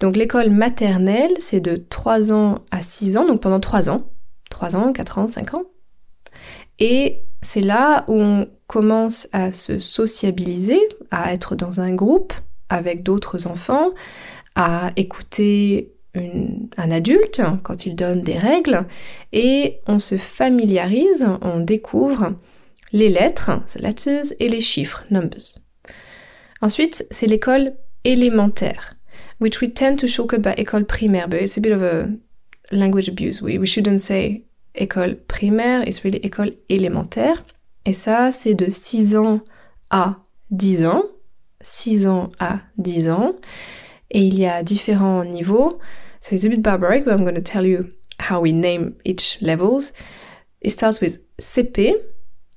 Donc 0.00 0.16
l'école 0.16 0.50
maternelle, 0.50 1.32
c'est 1.38 1.60
de 1.60 1.76
3 1.76 2.32
ans 2.32 2.56
à 2.70 2.82
6 2.82 3.16
ans, 3.16 3.26
donc 3.26 3.40
pendant 3.40 3.60
3 3.60 3.88
ans. 3.88 4.10
3 4.50 4.76
ans, 4.76 4.92
4 4.92 5.18
ans, 5.18 5.26
5 5.26 5.54
ans. 5.54 5.64
Et 6.78 7.22
c'est 7.42 7.60
là 7.60 8.04
où 8.08 8.14
on 8.14 8.48
commence 8.66 9.28
à 9.32 9.52
se 9.52 9.78
sociabiliser, 9.78 10.80
à 11.10 11.32
être 11.32 11.54
dans 11.54 11.80
un 11.80 11.94
groupe 11.94 12.32
avec 12.68 13.02
d'autres 13.02 13.46
enfants, 13.46 13.90
à 14.54 14.92
écouter 14.96 15.92
un 16.14 16.90
adulte 16.90 17.42
quand 17.64 17.86
il 17.86 17.96
donne 17.96 18.22
des 18.22 18.38
règles, 18.38 18.86
et 19.32 19.80
on 19.86 19.98
se 19.98 20.16
familiarise, 20.16 21.26
on 21.42 21.60
découvre 21.60 22.34
les 22.92 23.08
lettres, 23.08 23.50
letters, 23.80 24.32
et 24.38 24.48
les 24.48 24.60
chiffres, 24.60 25.04
numbers. 25.10 25.58
Ensuite, 26.62 27.04
c'est 27.10 27.26
l'école 27.26 27.74
élémentaire, 28.04 28.94
which 29.40 29.60
we 29.60 29.72
tend 29.72 29.96
to 29.96 30.06
shortcut 30.06 30.38
by 30.38 30.54
école 30.56 30.84
primaire, 30.84 31.28
but 31.28 31.42
it's 31.42 31.58
a 31.58 31.60
bit 31.60 31.72
of 31.72 31.82
a 31.82 32.06
language 32.70 33.08
abuse. 33.08 33.42
We 33.42 33.66
shouldn't 33.66 33.98
say 33.98 34.44
école 34.74 35.16
primaire, 35.16 35.86
it's 35.86 36.02
really 36.02 36.18
école 36.18 36.52
élémentaire. 36.68 37.44
Et 37.86 37.92
ça, 37.92 38.30
c'est 38.30 38.54
de 38.54 38.70
6 38.70 39.16
ans 39.16 39.40
à 39.90 40.16
10 40.50 40.86
ans. 40.86 41.04
6 41.60 42.06
ans 42.06 42.30
à 42.38 42.60
10 42.78 43.08
ans. 43.08 43.34
Et 44.10 44.20
il 44.20 44.38
y 44.38 44.46
a 44.46 44.62
différents 44.62 45.24
niveaux. 45.24 45.78
So 46.20 46.34
it's 46.34 46.44
a 46.44 46.48
bit 46.48 46.62
barbaric, 46.62 47.04
but 47.04 47.12
I'm 47.12 47.24
going 47.24 47.34
to 47.34 47.42
tell 47.42 47.66
you 47.66 47.90
how 48.18 48.40
we 48.40 48.52
name 48.52 48.94
each 49.04 49.38
levels. 49.40 49.92
It 50.62 50.70
starts 50.70 51.00
with 51.00 51.20
CP, 51.38 51.94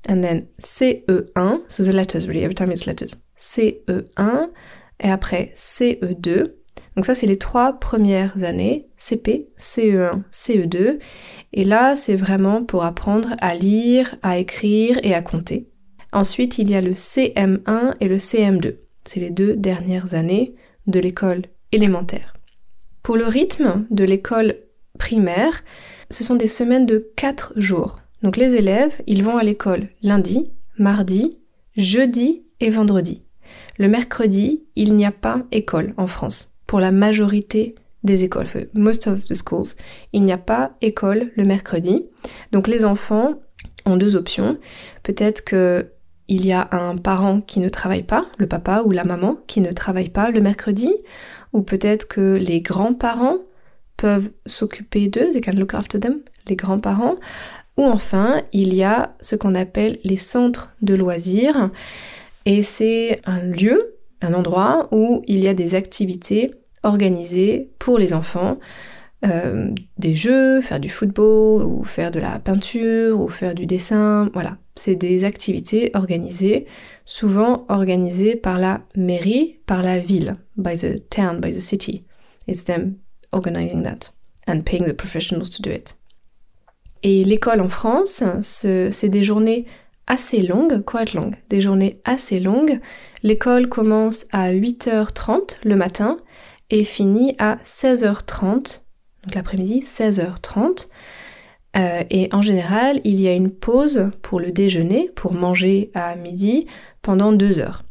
and 0.08 0.24
then 0.24 0.48
CE1. 0.62 1.70
So 1.70 1.84
the 1.84 1.92
letters, 1.92 2.28
really, 2.28 2.44
every 2.44 2.56
time 2.56 2.72
it's 2.72 2.86
letters. 2.86 3.16
CE1, 3.38 4.50
et 5.00 5.10
après 5.10 5.52
CE2. 5.56 6.54
Donc 6.98 7.06
ça, 7.06 7.14
c'est 7.14 7.28
les 7.28 7.38
trois 7.38 7.74
premières 7.74 8.44
années, 8.44 8.88
CP, 8.98 9.50
CE1, 9.60 10.24
CE2. 10.32 10.98
Et 11.54 11.64
là, 11.64 11.96
c'est 11.96 12.16
vraiment 12.16 12.64
pour 12.64 12.84
apprendre 12.86 13.36
à 13.40 13.54
lire, 13.54 14.16
à 14.24 14.40
écrire 14.40 15.00
et 15.04 15.14
à 15.14 15.22
compter. 15.22 15.70
Ensuite, 16.12 16.58
il 16.58 16.72
y 16.72 16.76
a 16.76 16.82
le 16.82 16.94
CM1 16.94 17.94
et 18.00 18.08
le 18.08 18.18
CM2. 18.18 18.78
C'est 19.06 19.20
les 19.20 19.30
deux 19.30 19.56
dernières 19.56 20.16
années 20.16 20.56
de 20.88 21.00
l'école 21.00 21.44
élémentaire. 21.72 22.34
Pour 23.04 23.16
le 23.16 23.26
rythme 23.26 23.86
de 23.92 24.04
l'école 24.04 24.56
primaire, 24.98 25.64
ce 26.10 26.24
sont 26.24 26.36
des 26.36 26.48
semaines 26.48 26.88
de 26.88 27.12
4 27.16 27.54
jours. 27.58 28.02
Donc 28.24 28.38
les 28.38 28.56
élèves, 28.56 29.00
ils 29.06 29.24
vont 29.24 29.38
à 29.38 29.44
l'école 29.44 29.90
lundi, 30.02 30.52
mardi, 30.80 31.38
jeudi 31.76 32.42
et 32.60 32.72
vendredi. 32.72 33.22
Le 33.78 33.88
mercredi, 33.88 34.64
il 34.76 34.96
n'y 34.96 35.06
a 35.06 35.12
pas 35.12 35.44
école 35.52 35.94
en 35.98 36.08
France, 36.08 36.57
pour 36.68 36.80
la 36.80 36.92
majorité 36.92 37.76
des 38.04 38.24
écoles, 38.24 38.48
most 38.74 39.08
of 39.08 39.26
the 39.26 39.34
schools. 39.34 39.76
Il 40.14 40.24
n'y 40.24 40.32
a 40.32 40.38
pas 40.38 40.74
école 40.82 41.32
le 41.36 41.44
mercredi. 41.44 42.06
Donc 42.52 42.68
les 42.68 42.86
enfants 42.86 43.40
ont 43.86 43.98
deux 43.98 44.16
options. 44.16 44.58
Peut-être 45.04 45.44
que 45.44 45.88
il 46.28 46.46
y 46.46 46.52
a 46.52 46.68
un 46.72 46.98
parent 46.98 47.42
qui 47.42 47.60
ne 47.60 47.70
travaille 47.70 48.04
pas, 48.04 48.26
le 48.38 48.48
papa 48.48 48.84
ou 48.86 48.92
la 48.92 49.06
maman 49.06 49.38
qui 49.48 49.62
ne 49.62 49.72
travaille 49.72 50.10
pas 50.10 50.30
le 50.30 50.42
mercredi, 50.42 50.94
ou 51.54 51.62
peut-être 51.62 52.08
que 52.08 52.36
les 52.36 52.62
grands-parents 52.62 53.38
peuvent 53.96 54.30
s'occuper 54.46 55.08
d'eux, 55.08 55.30
they 55.30 55.42
can 55.42 55.54
look 55.54 55.74
after 55.74 56.00
them, 56.00 56.20
les 56.48 56.58
grands-parents, 56.58 57.16
ou 57.78 57.86
enfin, 57.86 58.44
il 58.52 58.74
y 58.74 58.84
a 58.84 59.16
ce 59.22 59.36
qu'on 59.36 59.56
appelle 59.56 60.00
les 60.04 60.18
centres 60.18 60.72
de 60.82 60.96
loisirs, 60.96 61.70
et 62.46 62.62
c'est 62.62 63.22
un 63.26 63.40
lieu, 63.40 63.96
un 64.22 64.34
endroit 64.34 64.88
où 64.92 65.24
il 65.28 65.40
y 65.40 65.48
a 65.48 65.54
des 65.54 65.76
activités 65.76 66.52
organisées 66.84 67.72
pour 67.80 67.98
les 67.98 68.14
enfants, 68.14 68.58
euh, 69.26 69.72
des 69.98 70.14
jeux, 70.14 70.62
faire 70.62 70.80
du 70.80 70.90
football, 70.90 71.64
ou 71.64 71.84
faire 71.84 72.12
de 72.12 72.20
la 72.20 72.40
peinture, 72.40 73.20
ou 73.20 73.28
faire 73.28 73.56
du 73.56 73.66
dessin, 73.66 74.30
voilà. 74.34 74.58
C'est 74.76 74.96
des 74.96 75.24
activités 75.24 75.90
organisées, 75.96 76.68
souvent 77.06 77.66
organisées 77.68 78.36
par 78.36 78.60
la 78.60 78.84
mairie, 78.96 79.60
par 79.66 79.82
la 79.82 79.98
ville, 79.98 80.36
by 80.56 80.76
the 80.76 81.08
town, 81.10 81.40
by 81.40 81.52
the 81.52 81.60
city. 81.60 82.04
It's 82.48 82.64
them 82.64 82.98
organizing 83.32 83.84
that 83.84 84.12
and 84.48 84.62
paying 84.62 84.86
the 84.86 84.94
professionals 84.94 85.50
to 85.50 85.62
do 85.62 85.72
it. 85.72 85.98
Et 87.04 87.24
l'école 87.24 87.62
en 87.62 87.70
France, 87.70 88.24
c'est 88.42 89.10
des 89.10 89.24
journées 89.24 89.66
assez 90.08 90.42
longues, 90.42 90.84
quite 90.84 91.14
longues, 91.14 91.36
des 91.50 91.62
journées 91.62 92.00
assez 92.06 92.40
longues. 92.40 92.80
L'école 93.24 93.70
commence 93.70 94.26
à 94.32 94.54
8h30 94.54 95.58
le 95.64 95.76
matin 95.76 96.18
et 96.70 96.84
finit 96.84 97.36
à 97.38 97.58
16h30, 97.64 98.82
donc 99.24 99.36
l'après-midi, 99.36 99.82
16h30. 99.82 100.88
Euh, 101.78 102.04
et 102.10 102.30
en 102.32 102.42
général, 102.42 103.02
il 103.04 103.20
y 103.20 103.28
a 103.28 103.34
une 103.34 103.52
pause 103.52 104.10
pour 104.22 104.40
le 104.40 104.52
déjeuner, 104.52 105.12
pour 105.16 105.34
manger 105.34 105.92
à 105.94 106.16
midi, 106.16 106.68
pendant 107.02 107.32
deux 107.32 107.60
heures. 107.60 107.84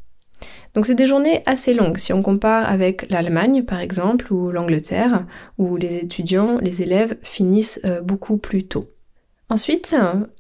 Donc 0.75 0.85
c'est 0.85 0.95
des 0.95 1.07
journées 1.07 1.43
assez 1.47 1.73
longues 1.73 1.97
si 1.97 2.13
on 2.13 2.21
compare 2.21 2.69
avec 2.71 3.09
l'Allemagne 3.09 3.63
par 3.63 3.81
exemple 3.81 4.31
ou 4.31 4.51
l'Angleterre 4.51 5.25
où 5.57 5.77
les 5.77 5.97
étudiants, 5.97 6.59
les 6.61 6.83
élèves 6.83 7.17
finissent 7.23 7.81
euh, 7.87 8.03
beaucoup 8.03 8.37
plus 8.37 8.65
tôt. 8.65 8.87
Ensuite, 9.49 9.95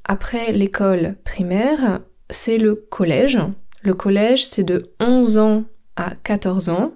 après 0.04 0.52
l'école 0.52 1.16
primaire, 1.25 2.00
c'est 2.28 2.58
le 2.58 2.75
collège. 2.75 3.38
Le 3.82 3.94
collège, 3.94 4.44
c'est 4.44 4.64
de 4.64 4.92
11 4.98 5.38
ans 5.38 5.64
à 5.94 6.14
14 6.25 6.68
ans. 6.70 6.92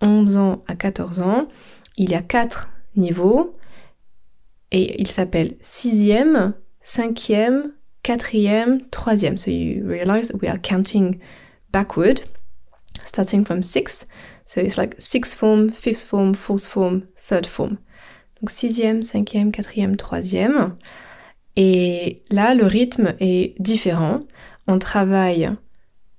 11 0.00 0.36
ans 0.36 0.62
à 0.68 0.76
14 0.76 1.20
ans. 1.20 1.48
Il 1.96 2.10
y 2.10 2.14
a 2.14 2.22
quatre 2.22 2.68
niveaux 2.96 3.56
et 4.70 5.00
il 5.00 5.08
s'appelle 5.08 5.56
sixième, 5.60 6.54
cinquième, 6.82 7.72
quatrième, 8.02 8.88
troisième. 8.90 9.36
So 9.36 9.50
you 9.50 9.86
realize 9.86 10.32
we 10.40 10.48
are 10.48 10.60
counting 10.60 11.18
backward, 11.72 12.20
starting 13.04 13.44
from 13.44 13.62
six. 13.62 14.06
So 14.46 14.60
it's 14.60 14.76
like 14.76 14.94
sixth 14.98 15.36
form, 15.36 15.70
fifth 15.70 16.04
form, 16.04 16.34
fourth 16.34 16.66
form, 16.66 17.02
third 17.16 17.46
form. 17.46 17.78
Donc 18.40 18.50
sixième, 18.50 19.02
cinquième, 19.02 19.52
quatrième, 19.52 19.96
troisième. 19.96 20.76
Et 21.56 22.22
là, 22.30 22.54
le 22.54 22.66
rythme 22.66 23.14
est 23.20 23.60
différent. 23.60 24.20
On 24.66 24.78
travaille 24.78 25.50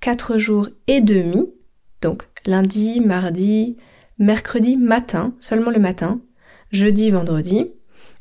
4 0.01 0.38
jours 0.38 0.69
et 0.88 1.01
demi, 1.01 1.51
donc 2.01 2.23
lundi, 2.45 3.01
mardi, 3.01 3.77
mercredi 4.17 4.77
matin, 4.77 5.33
seulement 5.39 5.71
le 5.71 5.79
matin, 5.79 6.21
jeudi, 6.71 7.09
vendredi, 7.11 7.71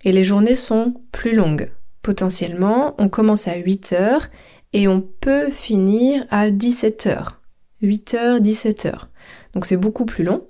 et 0.04 0.12
les 0.12 0.24
journées 0.24 0.56
sont 0.56 0.94
plus 1.12 1.34
longues. 1.34 1.70
Potentiellement, 2.02 2.94
on 2.98 3.08
commence 3.08 3.48
à 3.48 3.56
8 3.56 3.92
heures 3.92 4.28
et 4.72 4.88
on 4.88 5.00
peut 5.00 5.50
finir 5.50 6.26
à 6.30 6.50
17 6.50 7.06
heures. 7.06 7.40
8 7.82 8.14
heures, 8.14 8.40
17 8.40 8.86
heures. 8.86 9.08
Donc 9.54 9.66
c'est 9.66 9.76
beaucoup 9.76 10.04
plus 10.06 10.24
long. 10.24 10.46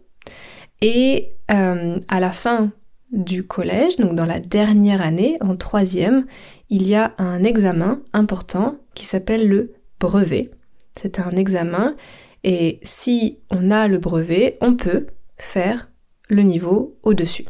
Et 0.81 1.33
euh, 1.51 1.99
à 2.09 2.21
la 2.21 2.31
fin 2.31 2.73
du 3.13 3.45
collège, 3.45 3.97
donc 3.97 4.15
dans 4.15 4.25
la 4.25 4.41
dernière 4.41 5.03
année, 5.03 5.37
en 5.41 5.57
troisième, 5.57 6.27
il 6.69 6.87
y 6.87 6.95
a 6.95 7.15
un 7.19 7.43
examen 7.43 8.01
important 8.13 8.77
qui 8.95 9.05
s'appelle 9.05 9.49
le 9.49 9.73
brevet. 9.99 10.51
C'est 10.97 11.19
un 11.19 11.33
examen 11.33 11.97
et 12.45 12.79
si 12.83 13.39
on 13.51 13.71
a 13.71 13.89
le 13.89 13.99
brevet, 13.99 14.57
on 14.61 14.75
peut 14.75 15.07
faire 15.37 15.91
le 16.29 16.43
niveau 16.43 16.97
au-dessus. 17.03 17.47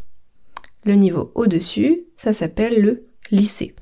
Le 0.84 0.94
niveau 0.94 1.30
au-dessus, 1.34 2.04
ça 2.16 2.32
s'appelle 2.32 2.80
le 2.80 3.06
lycée. 3.30 3.74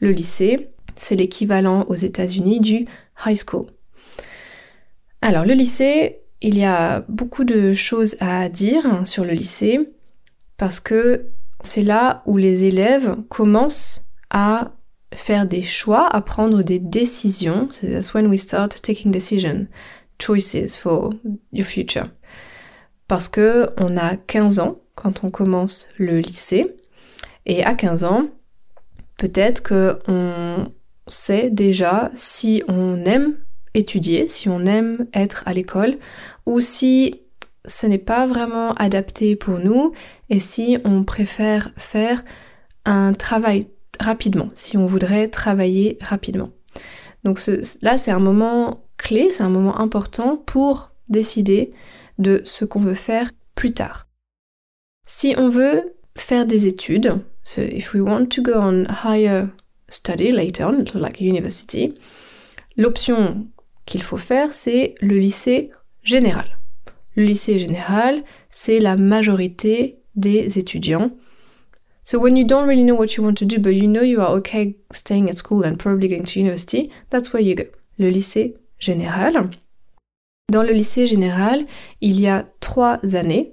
Le 0.00 0.10
lycée, 0.10 0.70
c'est 0.96 1.14
l'équivalent 1.14 1.84
aux 1.84 1.94
États-Unis 1.94 2.60
du 2.60 2.86
high 3.24 3.36
school. 3.36 3.66
Alors 5.22 5.44
le 5.44 5.54
lycée, 5.54 6.20
il 6.42 6.58
y 6.58 6.64
a 6.64 7.04
beaucoup 7.08 7.44
de 7.44 7.72
choses 7.72 8.16
à 8.20 8.48
dire 8.48 9.06
sur 9.06 9.24
le 9.24 9.32
lycée 9.32 9.90
parce 10.60 10.78
que 10.78 11.30
c'est 11.62 11.82
là 11.82 12.22
où 12.26 12.36
les 12.36 12.66
élèves 12.66 13.16
commencent 13.30 14.04
à 14.28 14.72
faire 15.14 15.46
des 15.46 15.62
choix, 15.62 16.06
à 16.06 16.20
prendre 16.20 16.62
des 16.62 16.78
décisions. 16.78 17.68
So 17.70 17.86
that's 17.86 18.12
when 18.12 18.26
we 18.26 18.38
start 18.38 18.82
taking 18.82 19.10
decisions, 19.10 19.68
choices 20.20 20.76
for 20.76 21.14
your 21.50 21.66
future. 21.66 22.10
Parce 23.08 23.30
que 23.30 23.70
on 23.78 23.96
a 23.96 24.16
15 24.16 24.58
ans 24.58 24.76
quand 24.96 25.24
on 25.24 25.30
commence 25.30 25.88
le 25.96 26.20
lycée 26.20 26.76
et 27.46 27.64
à 27.64 27.74
15 27.74 28.04
ans, 28.04 28.28
peut-être 29.16 29.62
que 29.62 29.98
on 30.08 30.66
sait 31.06 31.48
déjà 31.48 32.10
si 32.12 32.62
on 32.68 33.06
aime 33.06 33.38
étudier, 33.72 34.28
si 34.28 34.50
on 34.50 34.66
aime 34.66 35.06
être 35.14 35.42
à 35.46 35.54
l'école 35.54 35.96
ou 36.44 36.60
si 36.60 37.22
ce 37.70 37.86
n'est 37.86 37.98
pas 37.98 38.26
vraiment 38.26 38.74
adapté 38.74 39.36
pour 39.36 39.58
nous 39.58 39.92
et 40.28 40.40
si 40.40 40.78
on 40.84 41.04
préfère 41.04 41.72
faire 41.76 42.24
un 42.84 43.12
travail 43.12 43.68
rapidement, 43.98 44.50
si 44.54 44.76
on 44.76 44.86
voudrait 44.86 45.28
travailler 45.28 45.98
rapidement. 46.00 46.50
Donc 47.24 47.40
là, 47.82 47.98
c'est 47.98 48.10
un 48.10 48.18
moment 48.18 48.84
clé, 48.96 49.30
c'est 49.30 49.42
un 49.42 49.50
moment 49.50 49.78
important 49.78 50.36
pour 50.36 50.90
décider 51.08 51.72
de 52.18 52.42
ce 52.44 52.64
qu'on 52.64 52.80
veut 52.80 52.94
faire 52.94 53.30
plus 53.54 53.72
tard. 53.72 54.06
Si 55.06 55.34
on 55.36 55.48
veut 55.48 55.94
faire 56.16 56.46
des 56.46 56.66
études, 56.66 57.18
so 57.42 57.60
if 57.62 57.94
we 57.94 58.02
want 58.02 58.26
to 58.26 58.42
go 58.42 58.52
on 58.54 58.86
higher 59.04 59.48
study 59.88 60.30
later 60.30 60.64
on, 60.64 60.84
like 60.98 61.20
university, 61.20 61.94
l'option 62.76 63.46
qu'il 63.86 64.02
faut 64.02 64.16
faire, 64.16 64.52
c'est 64.52 64.94
le 65.00 65.18
lycée 65.18 65.70
général. 66.02 66.59
Le 67.20 67.26
lycée 67.26 67.58
général, 67.58 68.24
c'est 68.48 68.78
la 68.78 68.96
majorité 68.96 69.98
des 70.16 70.58
étudiants. 70.58 71.10
So 72.02 72.18
when 72.18 72.34
you 72.34 72.46
don't 72.46 72.66
really 72.66 72.82
know 72.82 72.96
what 72.96 73.14
you 73.14 73.22
want 73.22 73.34
to 73.34 73.44
do, 73.44 73.58
but 73.58 73.74
you 73.74 73.88
know 73.88 74.00
you 74.00 74.22
are 74.22 74.34
okay 74.36 74.78
staying 74.94 75.28
at 75.28 75.36
school 75.36 75.66
and 75.66 75.76
probably 75.76 76.08
going 76.08 76.24
to 76.24 76.40
university, 76.40 76.90
that's 77.10 77.30
where 77.34 77.42
you 77.42 77.54
go. 77.54 77.64
Le 77.98 78.08
lycée 78.08 78.56
général. 78.78 79.50
Dans 80.50 80.62
le 80.62 80.72
lycée 80.72 81.06
général, 81.06 81.66
il 82.00 82.18
y 82.18 82.26
a 82.26 82.46
trois 82.60 82.98
années. 83.14 83.52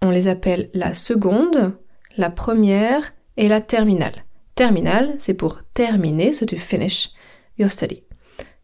On 0.00 0.10
les 0.10 0.28
appelle 0.28 0.70
la 0.72 0.94
seconde, 0.94 1.72
la 2.16 2.30
première 2.30 3.12
et 3.36 3.48
la 3.48 3.60
terminale. 3.60 4.24
Terminale, 4.54 5.16
c'est 5.18 5.34
pour 5.34 5.62
terminer, 5.74 6.30
so 6.30 6.46
to 6.46 6.56
finish 6.56 7.10
your 7.58 7.68
study. 7.68 8.04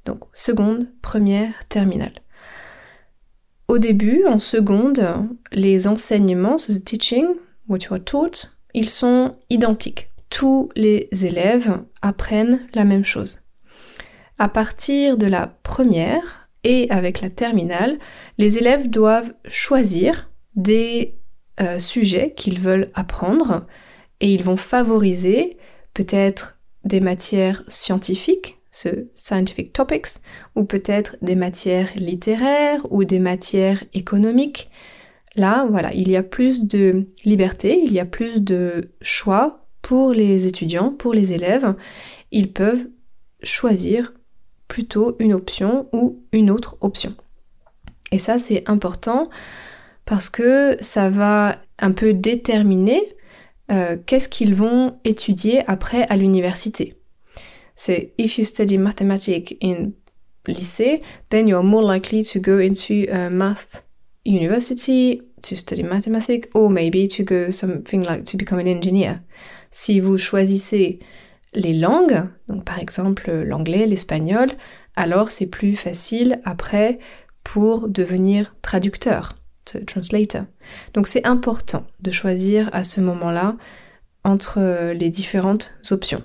Donc 0.05 0.21
seconde, 0.33 0.93
première, 1.03 1.67
terminale. 1.69 2.13
Au 3.69 3.79
début, 3.79 4.25
en 4.27 4.39
seconde, 4.39 5.29
les 5.53 5.89
enseignements, 5.89 6.57
the 6.57 6.83
teaching, 6.85 7.27
what 7.69 7.79
you 7.79 7.95
are 7.95 8.05
taught, 8.05 8.57
ils 8.75 8.89
sont 8.89 9.37
identiques. 9.51 10.11
Tous 10.31 10.71
les 10.77 11.09
élèves 11.25 11.81
apprennent 12.01 12.61
la 12.75 12.85
même 12.85 13.05
chose. 13.05 13.43
À 14.39 14.49
partir 14.49 15.17
de 15.17 15.27
la 15.27 15.49
première 15.63 16.49
et 16.63 16.89
avec 16.91 17.21
la 17.21 17.31
terminale, 17.31 17.99
les 18.39 18.59
élèves 18.59 18.89
doivent 18.89 19.35
choisir 19.47 20.31
des 20.55 21.17
euh, 21.61 21.79
sujets 21.79 22.35
qu'ils 22.37 22.61
veulent 22.61 22.91
apprendre 22.95 23.67
et 24.21 24.33
ils 24.33 24.43
vont 24.43 24.57
favoriser 24.57 25.57
peut-être 25.95 26.59
des 26.85 27.01
matières 27.01 27.65
scientifiques 27.69 28.56
ce 28.77 29.09
scientific 29.15 29.73
topics, 29.73 30.21
ou 30.55 30.65
peut-être 30.65 31.17
des 31.23 31.35
matières 31.35 31.89
littéraires 31.97 32.87
ou 32.91 33.05
des 33.05 33.19
matières 33.19 33.83
économiques. 33.95 34.71
Là, 35.35 35.67
voilà, 35.71 35.95
il 35.95 36.11
y 36.11 36.17
a 36.17 36.23
plus 36.23 36.65
de 36.65 37.07
liberté, 37.25 37.81
il 37.83 37.93
y 37.93 38.01
a 38.01 38.05
plus 38.05 38.43
de 38.43 38.91
choix 39.01 39.67
pour 39.81 40.13
les 40.13 40.47
étudiants, 40.47 40.91
pour 40.91 41.15
les 41.15 41.33
élèves. 41.33 41.75
Ils 42.33 42.53
peuvent 42.53 42.87
choisir 43.43 44.13
plutôt 44.69 45.17
une 45.21 45.33
option 45.33 45.89
ou 45.95 46.23
une 46.33 46.51
autre 46.51 46.77
option. 46.83 47.15
Et 48.13 48.19
ça, 48.19 48.39
c'est 48.39 48.69
important 48.69 49.31
parce 50.05 50.29
que 50.29 50.77
ça 50.81 51.09
va 51.09 51.57
un 51.79 51.93
peu 51.93 52.13
déterminer 52.13 53.03
euh, 53.73 53.97
qu'est-ce 54.05 54.29
qu'ils 54.29 54.55
vont 54.55 54.99
étudier 55.05 55.63
après 55.67 56.07
à 56.09 56.17
l'université. 56.17 56.95
C'est 57.77 58.15
if 58.19 58.39
you 58.39 58.45
study 58.45 58.79
mathematics 58.79 59.55
in 59.63 59.93
lycée, 60.49 61.03
then 61.31 61.47
you're 61.47 61.63
more 61.63 61.85
likely 61.85 62.25
to 62.25 62.41
go 62.41 62.59
into 62.59 63.07
a 63.13 63.31
math 63.31 63.85
university 64.25 65.23
to 65.43 65.55
study 65.55 65.83
mathematics 65.83 66.49
or 66.55 66.71
maybe 66.71 67.07
to 67.07 67.23
go 67.23 67.51
something 67.51 68.05
like 68.05 68.25
to 68.25 68.37
become 68.37 68.59
an 68.59 68.67
engineer. 68.67 69.21
Si 69.71 70.01
vous 70.01 70.19
choisissez 70.19 70.99
les 71.55 71.75
langues, 71.75 72.29
donc 72.49 72.65
par 72.65 72.79
exemple 72.79 73.31
l'anglais, 73.31 73.87
l'espagnol, 73.87 74.49
alors 74.95 75.31
c'est 75.31 75.47
plus 75.47 75.77
facile 75.77 76.41
après 76.45 76.99
pour 77.45 77.89
devenir 77.89 78.57
traducteur, 78.63 79.35
translator. 79.87 80.45
Donc 80.95 81.07
c'est 81.07 81.27
important 81.27 81.85
de 82.01 82.11
choisir 82.11 82.71
à 82.73 82.83
ce 82.83 83.01
moment-là 83.01 83.57
entre 84.25 84.93
les 84.93 85.11
différentes 85.11 85.73
options. 85.91 86.25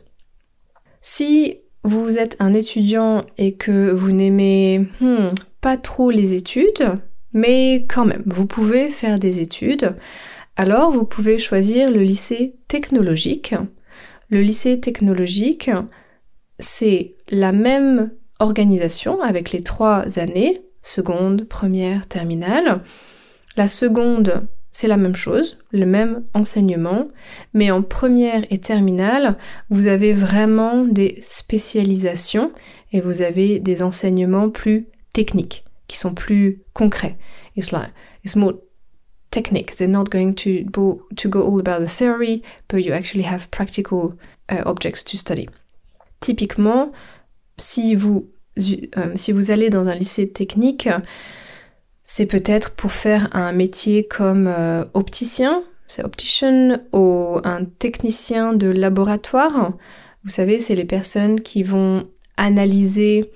Si 1.02 1.58
vous 1.84 2.20
êtes 2.20 2.38
un 2.40 2.54
étudiant 2.54 3.26
et 3.38 3.54
que 3.54 3.92
vous 3.92 4.12
n'aimez 4.12 4.88
hmm, 5.00 5.28
pas 5.60 5.78
trop 5.78 6.12
les 6.12 6.36
études, 6.36 6.98
mais 7.34 7.86
quand 7.90 8.06
même, 8.06 8.24
vous 8.28 8.46
pouvez 8.46 8.90
faire 8.90 9.18
des 9.18 9.40
études, 9.40 9.96
alors 10.56 10.92
vous 10.92 11.06
pouvez 11.06 11.40
choisir 11.40 11.90
le 11.90 12.02
lycée 12.02 12.56
technologique. 12.68 13.56
Le 14.30 14.42
lycée 14.42 14.80
technologique, 14.80 15.72
c'est 16.60 17.16
la 17.30 17.52
même 17.52 18.12
organisation 18.40 19.22
avec 19.22 19.52
les 19.52 19.64
trois 19.64 20.20
années, 20.20 20.62
seconde, 20.84 21.48
première, 21.48 22.08
terminale. 22.08 22.84
La 23.58 23.68
seconde, 23.68 24.48
c'est 24.72 24.88
la 24.88 24.98
même 24.98 25.16
chose, 25.16 25.58
le 25.72 25.86
même 25.86 26.24
enseignement, 26.34 27.10
mais 27.54 27.72
en 27.72 27.82
première 27.82 28.46
et 28.50 28.58
terminale, 28.60 29.38
vous 29.70 29.88
avez 29.88 30.14
vraiment 30.14 30.86
des 30.86 31.20
spécialisations 31.22 32.52
et 32.94 33.02
vous 33.02 33.22
avez 33.22 33.60
des 33.60 33.82
enseignements 33.82 34.50
plus 34.50 34.88
techniques, 35.14 35.66
qui 35.88 35.98
sont 35.98 36.14
plus 36.14 36.62
concrets. 36.74 37.18
It's 37.58 37.72
like, 37.72 37.92
it's 38.24 38.36
more 38.36 38.54
technique. 39.30 39.76
They're 39.76 39.90
not 39.90 40.06
going 40.06 40.34
to 40.36 40.70
to 41.16 41.30
go 41.30 41.42
all 41.42 41.60
about 41.60 41.84
the 41.86 41.90
theory, 41.90 42.42
but 42.70 42.78
you 42.78 42.94
actually 42.94 43.26
have 43.26 43.50
practical 43.52 44.14
uh, 44.50 44.64
objects 44.66 45.04
to 45.06 45.18
study. 45.18 45.48
Typiquement, 46.22 46.92
si 47.58 47.96
vous, 47.96 48.30
euh, 48.58 49.12
si 49.16 49.32
vous 49.32 49.52
allez 49.52 49.70
dans 49.70 49.90
un 49.90 49.96
lycée 49.96 50.30
technique, 50.30 50.88
c'est 52.04 52.26
peut-être 52.26 52.72
pour 52.72 52.92
faire 52.92 53.30
un 53.34 53.52
métier 53.52 54.08
comme 54.08 54.48
euh, 54.48 54.84
opticien, 54.94 55.64
c'est 55.88 56.04
optician, 56.04 56.80
ou 56.94 57.40
un 57.44 57.66
technicien 57.66 58.54
de 58.54 58.68
laboratoire. 58.68 59.74
Vous 60.24 60.30
savez, 60.30 60.60
c'est 60.60 60.76
les 60.76 60.86
personnes 60.86 61.42
qui 61.42 61.64
vont 61.64 62.08
analyser 62.38 63.32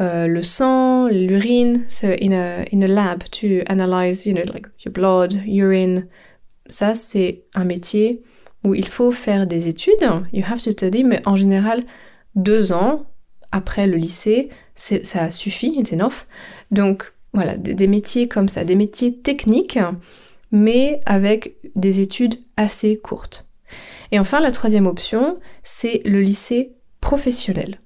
euh, 0.00 0.26
le 0.26 0.42
sang, 0.42 1.08
l'urine. 1.08 1.84
So 1.88 2.08
in 2.08 2.32
a, 2.32 2.64
in 2.72 2.82
a 2.82 2.86
lab 2.86 3.24
to 3.30 3.62
analyze, 3.66 4.26
you 4.26 4.34
know, 4.34 4.44
like 4.52 4.66
your 4.84 4.92
blood, 4.92 5.34
urine. 5.46 6.06
Ça, 6.68 6.94
c'est 6.94 7.44
un 7.54 7.64
métier 7.64 8.22
où 8.64 8.74
il 8.74 8.86
faut 8.86 9.10
faire 9.10 9.46
des 9.46 9.68
études. 9.68 9.94
You 10.32 10.44
have 10.46 10.62
to 10.62 10.70
study, 10.70 11.04
mais 11.04 11.22
en 11.26 11.36
général, 11.36 11.82
deux 12.34 12.72
ans 12.72 13.06
après 13.52 13.86
le 13.86 13.96
lycée, 13.96 14.50
ça 14.74 15.30
suffit, 15.30 15.78
it's 15.78 15.92
enough. 15.92 16.26
Donc, 16.70 17.12
voilà, 17.32 17.56
des, 17.56 17.86
métiers 17.86 18.28
comme 18.28 18.48
ça, 18.48 18.64
des 18.64 18.74
métiers 18.74 19.14
techniques, 19.14 19.78
mais 20.50 21.00
avec 21.06 21.56
des 21.76 22.00
études 22.00 22.36
assez 22.56 22.96
courtes. 22.96 23.48
Et 24.12 24.18
enfin, 24.18 24.40
la 24.40 24.52
troisième 24.52 24.86
option, 24.86 25.38
c'est 25.62 26.00
le 26.04 26.20
lycée 26.20 26.72
professionnel. 27.00 27.80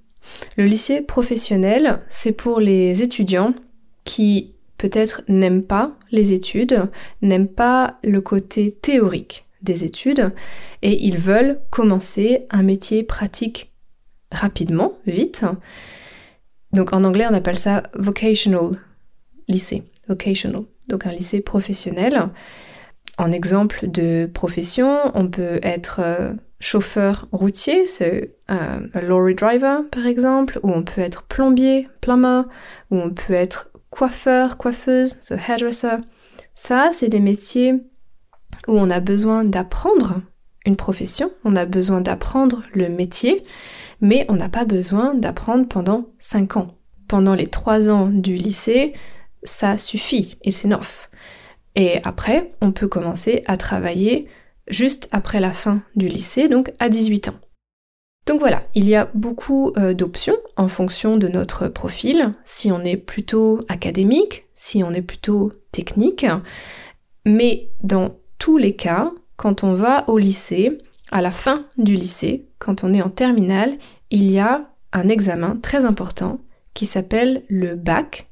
Le 0.55 0.65
lycée 0.65 1.01
professionnel, 1.01 2.01
c'est 2.07 2.31
pour 2.31 2.59
les 2.59 3.03
étudiants 3.03 3.53
qui 4.05 4.53
peut-être 4.77 5.23
n'aiment 5.27 5.63
pas 5.63 5.97
les 6.11 6.33
études, 6.33 6.89
n'aiment 7.21 7.47
pas 7.47 7.99
le 8.03 8.21
côté 8.21 8.77
théorique 8.81 9.45
des 9.61 9.85
études, 9.85 10.31
et 10.81 11.05
ils 11.05 11.17
veulent 11.17 11.61
commencer 11.69 12.45
un 12.49 12.63
métier 12.63 13.03
pratique 13.03 13.71
rapidement, 14.31 14.93
vite. 15.05 15.45
Donc 16.73 16.93
en 16.93 17.03
anglais, 17.03 17.25
on 17.29 17.33
appelle 17.33 17.57
ça 17.57 17.83
vocational 17.93 18.71
lycée, 19.47 19.83
vocational, 20.07 20.63
donc 20.87 21.05
un 21.05 21.11
lycée 21.11 21.41
professionnel. 21.41 22.29
En 23.17 23.31
exemple 23.31 23.87
de 23.87 24.25
profession, 24.25 24.99
on 25.13 25.27
peut 25.27 25.59
être 25.61 25.99
euh, 25.99 26.33
chauffeur 26.59 27.27
routier, 27.31 27.85
c'est 27.85 28.35
un 28.47 28.81
lorry 29.01 29.35
driver 29.35 29.83
par 29.91 30.07
exemple, 30.07 30.59
ou 30.63 30.71
on 30.71 30.83
peut 30.83 31.01
être 31.01 31.23
plombier, 31.23 31.89
plumber, 32.01 32.43
ou 32.89 32.97
on 32.97 33.09
peut 33.11 33.33
être 33.33 33.69
coiffeur, 33.89 34.57
coiffeuse, 34.57 35.17
so 35.19 35.35
hairdresser. 35.35 35.97
Ça, 36.55 36.89
c'est 36.91 37.09
des 37.09 37.19
métiers 37.19 37.73
où 38.67 38.77
on 38.77 38.89
a 38.89 38.99
besoin 38.99 39.43
d'apprendre 39.43 40.21
une 40.65 40.75
profession, 40.75 41.31
on 41.43 41.55
a 41.55 41.65
besoin 41.65 42.01
d'apprendre 42.01 42.61
le 42.73 42.89
métier, 42.89 43.43
mais 44.01 44.25
on 44.29 44.35
n'a 44.35 44.49
pas 44.49 44.65
besoin 44.65 45.13
d'apprendre 45.13 45.67
pendant 45.67 46.07
5 46.19 46.57
ans. 46.57 46.77
Pendant 47.07 47.35
les 47.35 47.47
3 47.47 47.89
ans 47.89 48.07
du 48.07 48.35
lycée, 48.35 48.93
ça 49.43 49.77
suffit 49.77 50.37
et 50.41 50.51
c'est 50.51 50.67
enough. 50.67 51.09
Et 51.75 51.99
après, 52.03 52.53
on 52.61 52.71
peut 52.71 52.87
commencer 52.87 53.43
à 53.45 53.57
travailler 53.57 54.27
juste 54.67 55.09
après 55.11 55.39
la 55.39 55.51
fin 55.51 55.81
du 55.95 56.07
lycée, 56.07 56.47
donc 56.47 56.71
à 56.79 56.89
18 56.89 57.29
ans. 57.29 57.39
Donc 58.25 58.39
voilà, 58.39 58.63
il 58.73 58.87
y 58.87 58.95
a 58.95 59.09
beaucoup 59.13 59.73
euh, 59.75 59.93
d'options 59.93 60.37
en 60.55 60.69
fonction 60.69 61.17
de 61.17 61.27
notre 61.27 61.67
profil, 61.67 62.33
si 62.45 62.71
on 62.71 62.81
est 62.81 62.95
plutôt 62.95 63.65
académique, 63.67 64.45
si 64.53 64.81
on 64.83 64.93
est 64.93 65.01
plutôt 65.01 65.51
technique, 65.71 66.25
mais 67.25 67.69
dans 67.81 68.15
tous 68.37 68.57
les 68.57 68.75
cas, 68.75 69.11
quand 69.35 69.63
on 69.63 69.73
va 69.73 70.09
au 70.09 70.17
lycée, 70.17 70.77
à 71.11 71.21
la 71.21 71.31
fin 71.31 71.65
du 71.77 71.95
lycée, 71.95 72.47
quand 72.59 72.83
on 72.83 72.93
est 72.93 73.01
en 73.01 73.09
terminale, 73.09 73.75
il 74.09 74.31
y 74.31 74.39
a 74.39 74.69
un 74.93 75.09
examen 75.09 75.57
très 75.61 75.85
important 75.85 76.39
qui 76.73 76.85
s'appelle 76.85 77.43
le 77.49 77.75
bac, 77.75 78.29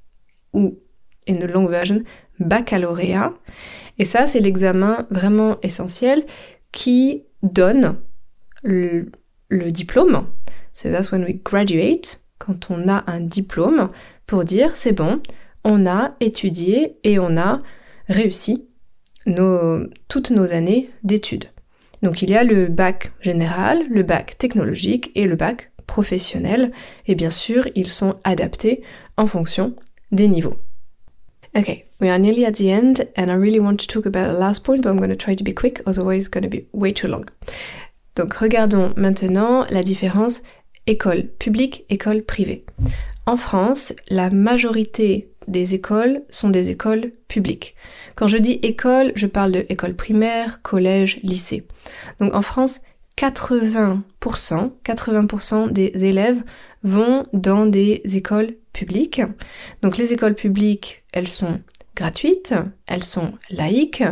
ou 0.54 0.80
in 1.28 1.36
the 1.36 1.52
long 1.52 1.66
version, 1.66 2.04
baccalauréat. 2.40 3.34
Et 4.00 4.06
ça, 4.06 4.26
c'est 4.28 4.40
l'examen 4.40 5.08
vraiment 5.10 5.58
essentiel 5.62 6.26
qui 6.72 7.24
donne 7.44 7.98
le, 8.64 9.10
diplôme. 9.50 10.28
C'est 10.74 10.92
that's 10.92 11.12
when 11.12 11.24
we 11.24 11.36
graduate, 11.44 12.22
quand 12.40 12.72
on 12.72 12.88
a 12.88 13.04
un 13.08 13.20
diplôme, 13.20 13.90
pour 14.26 14.46
dire 14.46 14.76
c'est 14.76 14.94
bon, 14.94 15.22
on 15.64 15.86
a 15.86 16.16
étudié 16.20 16.98
et 17.04 17.20
on 17.20 17.38
a 17.38 17.62
réussi 18.08 18.66
toutes 20.08 20.32
nos 20.32 20.54
années 20.54 20.90
d'études. 21.04 21.46
Donc 22.02 22.22
il 22.22 22.30
y 22.30 22.36
a 22.36 22.44
le 22.44 22.68
bac 22.68 23.12
général, 23.22 23.86
le 23.90 24.04
bac 24.04 24.38
technologique 24.38 25.12
et 25.16 25.28
le 25.28 25.36
bac 25.36 25.72
professionnel. 25.86 26.72
Et 27.08 27.16
bien 27.16 27.30
sûr, 27.30 27.68
ils 27.76 27.90
sont 27.90 28.16
adaptés 28.24 28.82
en 29.18 29.28
fonction 29.28 29.76
des 30.12 30.28
niveaux. 30.28 30.56
Okay, 31.54 31.84
we 32.00 32.08
are 32.08 32.18
nearly 32.18 32.46
at 32.46 32.56
the 32.56 32.72
end, 32.72 33.10
and 33.18 33.30
I 33.30 33.34
really 33.34 33.60
want 33.60 33.82
to 33.82 33.88
talk 33.88 34.06
about 34.06 34.28
the 34.28 34.40
last 34.40 34.64
point, 34.64 34.84
but 34.84 34.90
I'm 34.90 34.98
going 34.98 35.10
to 35.10 35.18
try 35.18 35.36
to 35.36 35.44
be 35.44 35.52
quick, 35.52 35.82
otherwise 35.86 36.22
it's 36.22 36.30
going 36.30 36.44
to 36.44 36.50
be 36.50 36.66
way 36.72 36.94
too 36.94 37.10
long. 37.10 37.26
Donc 38.16 38.36
regardons 38.36 38.94
maintenant 38.96 39.66
la 39.70 39.84
différence 39.84 40.44
école 40.88 41.28
publique, 41.40 41.86
école 41.90 42.22
privée. 42.22 42.64
En 43.26 43.36
France, 43.36 43.94
la 44.10 44.30
majorité 44.30 45.28
des 45.50 45.76
écoles 45.76 46.24
sont 46.30 46.50
des 46.50 46.72
écoles 46.72 47.12
publiques. 47.28 47.76
Quand 48.16 48.28
je 48.28 48.38
dis 48.38 48.60
école, 48.64 49.12
je 49.16 49.28
parle 49.28 49.52
de 49.52 49.66
école 49.68 49.96
primaire, 49.96 50.62
collège, 50.62 51.20
lycée. 51.22 51.68
Donc 52.22 52.34
en 52.34 52.42
France, 52.42 52.80
80%, 53.18 54.02
80% 54.84 55.72
des 55.72 55.92
élèves 56.06 56.44
vont 56.84 57.26
dans 57.34 57.66
des 57.66 58.02
écoles 58.16 58.56
publiques. 58.74 59.22
Donc 59.82 59.98
les 59.98 60.14
écoles 60.14 60.36
publiques, 60.36 61.04
elles 61.12 61.28
sont 61.28 61.62
gratuites, 61.96 62.54
elles 62.88 63.04
sont 63.04 63.34
laïques. 63.50 64.04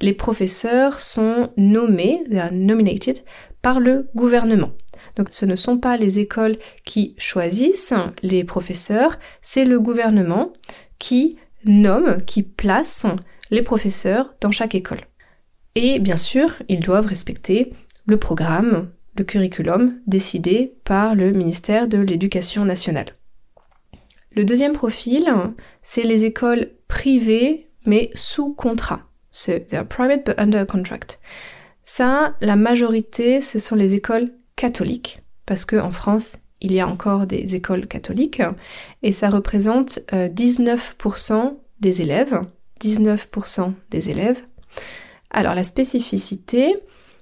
Les 0.00 0.12
professeurs 0.12 1.00
sont 1.00 1.50
nommés, 1.56 2.22
they 2.28 2.38
are 2.38 2.52
nominated, 2.52 3.20
par 3.62 3.80
le 3.80 4.08
gouvernement. 4.14 4.72
Donc 5.16 5.28
ce 5.30 5.44
ne 5.44 5.56
sont 5.56 5.78
pas 5.78 5.96
les 5.96 6.18
écoles 6.18 6.58
qui 6.84 7.14
choisissent 7.18 7.94
les 8.22 8.44
professeurs, 8.44 9.18
c'est 9.42 9.64
le 9.64 9.80
gouvernement 9.80 10.52
qui 10.98 11.38
nomme, 11.64 12.18
qui 12.26 12.42
place 12.42 13.06
les 13.50 13.62
professeurs 13.62 14.34
dans 14.40 14.50
chaque 14.50 14.74
école. 14.74 15.00
Et 15.74 15.98
bien 15.98 16.16
sûr, 16.16 16.54
ils 16.68 16.80
doivent 16.80 17.06
respecter 17.06 17.72
le 18.06 18.16
programme, 18.16 18.90
le 19.16 19.24
curriculum 19.24 20.00
décidé 20.06 20.74
par 20.84 21.14
le 21.14 21.32
ministère 21.32 21.88
de 21.88 21.98
l'Éducation 21.98 22.64
nationale. 22.64 23.14
Le 24.32 24.44
deuxième 24.44 24.72
profil, 24.72 25.26
c'est 25.82 26.04
les 26.04 26.24
écoles 26.24 26.70
privées 26.88 27.70
mais 27.86 28.10
sous 28.14 28.52
contrat. 28.54 29.02
C'est 29.30 29.66
private 29.88 30.26
but 30.26 30.34
under 30.38 30.66
contract. 30.66 31.20
Ça, 31.84 32.34
la 32.40 32.56
majorité, 32.56 33.40
ce 33.40 33.58
sont 33.58 33.76
les 33.76 33.94
écoles 33.94 34.30
catholiques, 34.56 35.22
parce 35.46 35.64
qu'en 35.64 35.90
France, 35.90 36.36
il 36.60 36.72
y 36.72 36.80
a 36.80 36.86
encore 36.86 37.26
des 37.26 37.56
écoles 37.56 37.86
catholiques, 37.86 38.42
et 39.02 39.12
ça 39.12 39.30
représente 39.30 39.98
19% 40.12 41.32
euh, 41.32 41.50
des 41.80 42.02
élèves. 42.02 42.40
19% 42.80 43.72
des 43.90 44.10
élèves. 44.10 44.42
Alors 45.30 45.54
la 45.54 45.64
spécificité, 45.64 46.76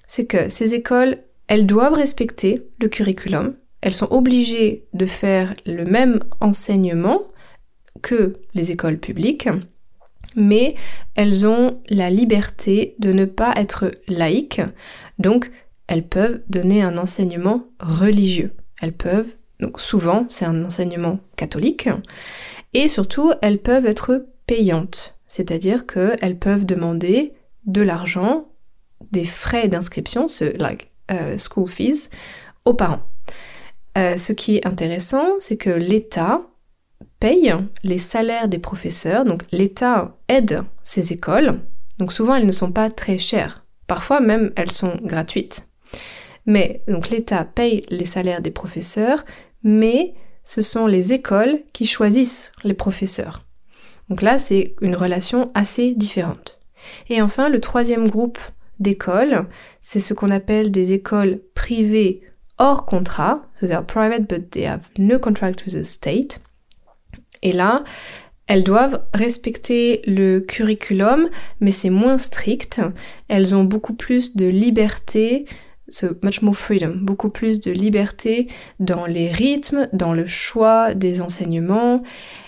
c'est 0.09 0.27
que 0.27 0.49
ces 0.49 0.75
écoles, 0.75 1.18
elles 1.47 1.66
doivent 1.66 1.94
respecter 1.94 2.66
le 2.81 2.88
curriculum, 2.88 3.55
elles 3.81 3.94
sont 3.94 4.11
obligées 4.11 4.87
de 4.92 5.07
faire 5.07 5.55
le 5.64 5.85
même 5.85 6.18
enseignement 6.40 7.23
que 8.03 8.35
les 8.55 8.73
écoles 8.73 8.99
publiques, 8.99 9.49
mais 10.35 10.75
elles 11.14 11.47
ont 11.47 11.81
la 11.88 12.11
liberté 12.11 12.97
de 12.99 13.12
ne 13.12 13.25
pas 13.25 13.53
être 13.57 13.92
laïques, 14.09 14.62
donc 15.18 15.51
elles 15.87 16.07
peuvent 16.07 16.42
donner 16.49 16.83
un 16.83 16.99
enseignement 16.99 17.64
religieux. 17.81 18.53
Elles 18.81 18.92
peuvent, 18.92 19.31
donc 19.61 19.81
souvent 19.81 20.27
c'est 20.29 20.44
un 20.44 20.64
enseignement 20.64 21.21
catholique, 21.37 21.88
et 22.75 22.88
surtout 22.88 23.33
elles 23.42 23.59
peuvent 23.59 23.87
être 23.87 24.27
payantes, 24.47 25.18
c'est-à-dire 25.29 25.87
qu'elles 25.87 26.38
peuvent 26.38 26.66
demander 26.66 27.33
de 27.66 27.83
l'argent, 27.83 28.49
des 29.11 29.25
frais 29.25 29.69
d'inscription, 29.69 30.29
ce 30.29 30.45
like 30.59 30.91
uh, 31.11 31.39
school 31.39 31.69
fees, 31.69 32.11
aux 32.65 32.75
parents. 32.75 33.03
Euh, 33.97 34.17
ce 34.17 34.33
qui 34.33 34.57
est 34.57 34.67
intéressant, 34.67 35.39
c'est 35.39 35.57
que 35.57 35.71
l'État 35.71 36.43
paye 37.21 37.55
les 37.83 37.99
salaires 37.99 38.49
des 38.49 38.59
professeurs, 38.59 39.25
donc 39.25 39.43
l'État 39.51 40.17
aide 40.29 40.63
ces 40.85 41.13
écoles, 41.13 41.61
donc 41.99 42.13
souvent 42.13 42.37
elles 42.37 42.47
ne 42.47 42.53
sont 42.53 42.73
pas 42.73 42.91
très 42.91 43.19
chères, 43.19 43.65
parfois 43.87 44.21
même 44.21 44.53
elles 44.57 44.71
sont 44.71 44.97
gratuites. 45.03 45.67
Mais 46.47 46.83
donc 46.87 47.11
l'État 47.11 47.45
paye 47.45 47.85
les 47.89 48.05
salaires 48.05 48.41
des 48.41 48.51
professeurs, 48.51 49.25
mais 49.63 50.15
ce 50.45 50.63
sont 50.63 50.87
les 50.87 51.13
écoles 51.13 51.61
qui 51.73 51.87
choisissent 51.87 52.53
les 52.65 52.75
professeurs. 52.75 53.45
Donc 54.09 54.23
là, 54.23 54.39
c'est 54.39 54.75
une 54.81 54.97
relation 54.97 55.51
assez 55.55 55.95
différente. 55.95 56.59
Et 57.11 57.21
enfin, 57.21 57.51
le 57.51 57.61
troisième 57.61 58.09
groupe 58.09 58.39
d'écoles, 58.79 59.47
c'est 59.81 60.01
ce 60.01 60.14
qu'on 60.14 60.31
appelle 60.31 60.71
des 60.71 60.93
écoles 60.93 61.41
privées 61.55 62.23
hors 62.59 62.85
contrat, 62.87 63.43
c'est-à-dire 63.55 63.85
private 63.85 64.29
but 64.29 64.51
they 64.51 64.67
have 64.67 64.88
no 64.99 65.19
contract 65.19 65.64
with 65.64 65.75
the 65.75 65.85
state. 65.85 66.41
Et 67.43 67.53
là, 67.53 67.85
elles 68.47 68.64
doivent 68.64 69.05
respecter 69.14 70.03
le 70.07 70.41
curriculum, 70.41 71.29
mais 71.61 71.71
c'est 71.71 71.91
moins 71.91 72.19
strict. 72.19 72.81
Elles 73.29 73.55
ont 73.55 73.64
beaucoup 73.64 73.95
plus 73.95 74.37
de 74.37 74.47
liberté 74.47 75.47
so 75.88 76.09
much 76.22 76.42
more 76.42 76.55
freedom, 76.55 76.98
beaucoup 77.01 77.31
plus 77.31 77.61
de 77.61 77.70
liberté 77.70 78.48
dans 78.81 79.07
les 79.07 79.31
rythmes, 79.31 79.88
dans 79.92 80.12
le 80.12 80.27
choix 80.27 80.94
des 80.94 81.20
enseignements. 81.22 82.03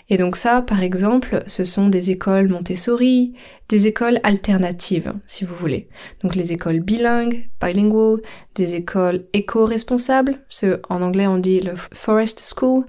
Et 0.09 0.17
donc 0.17 0.37
ça, 0.37 0.63
par 0.63 0.83
exemple, 0.83 1.45
ce 1.47 1.63
sont 1.63 1.89
des 1.89 2.11
écoles 2.11 2.49
Montessori, 2.49 3.33
des 3.69 3.87
écoles 3.87 4.19
alternatives, 4.25 5.13
si 5.27 5.45
vous 5.45 5.55
voulez. 5.55 5.89
Donc 6.23 6.35
les 6.35 6.53
écoles 6.53 6.81
bilingues, 6.81 7.49
bilingual, 7.63 8.21
des 8.57 8.75
écoles 8.75 9.25
éco-responsables, 9.33 10.41
ce 10.49 10.81
en 10.89 11.03
anglais 11.03 11.29
on 11.29 11.39
dit 11.39 11.61
le 11.61 11.75
forest 11.77 12.41
school, 12.41 12.85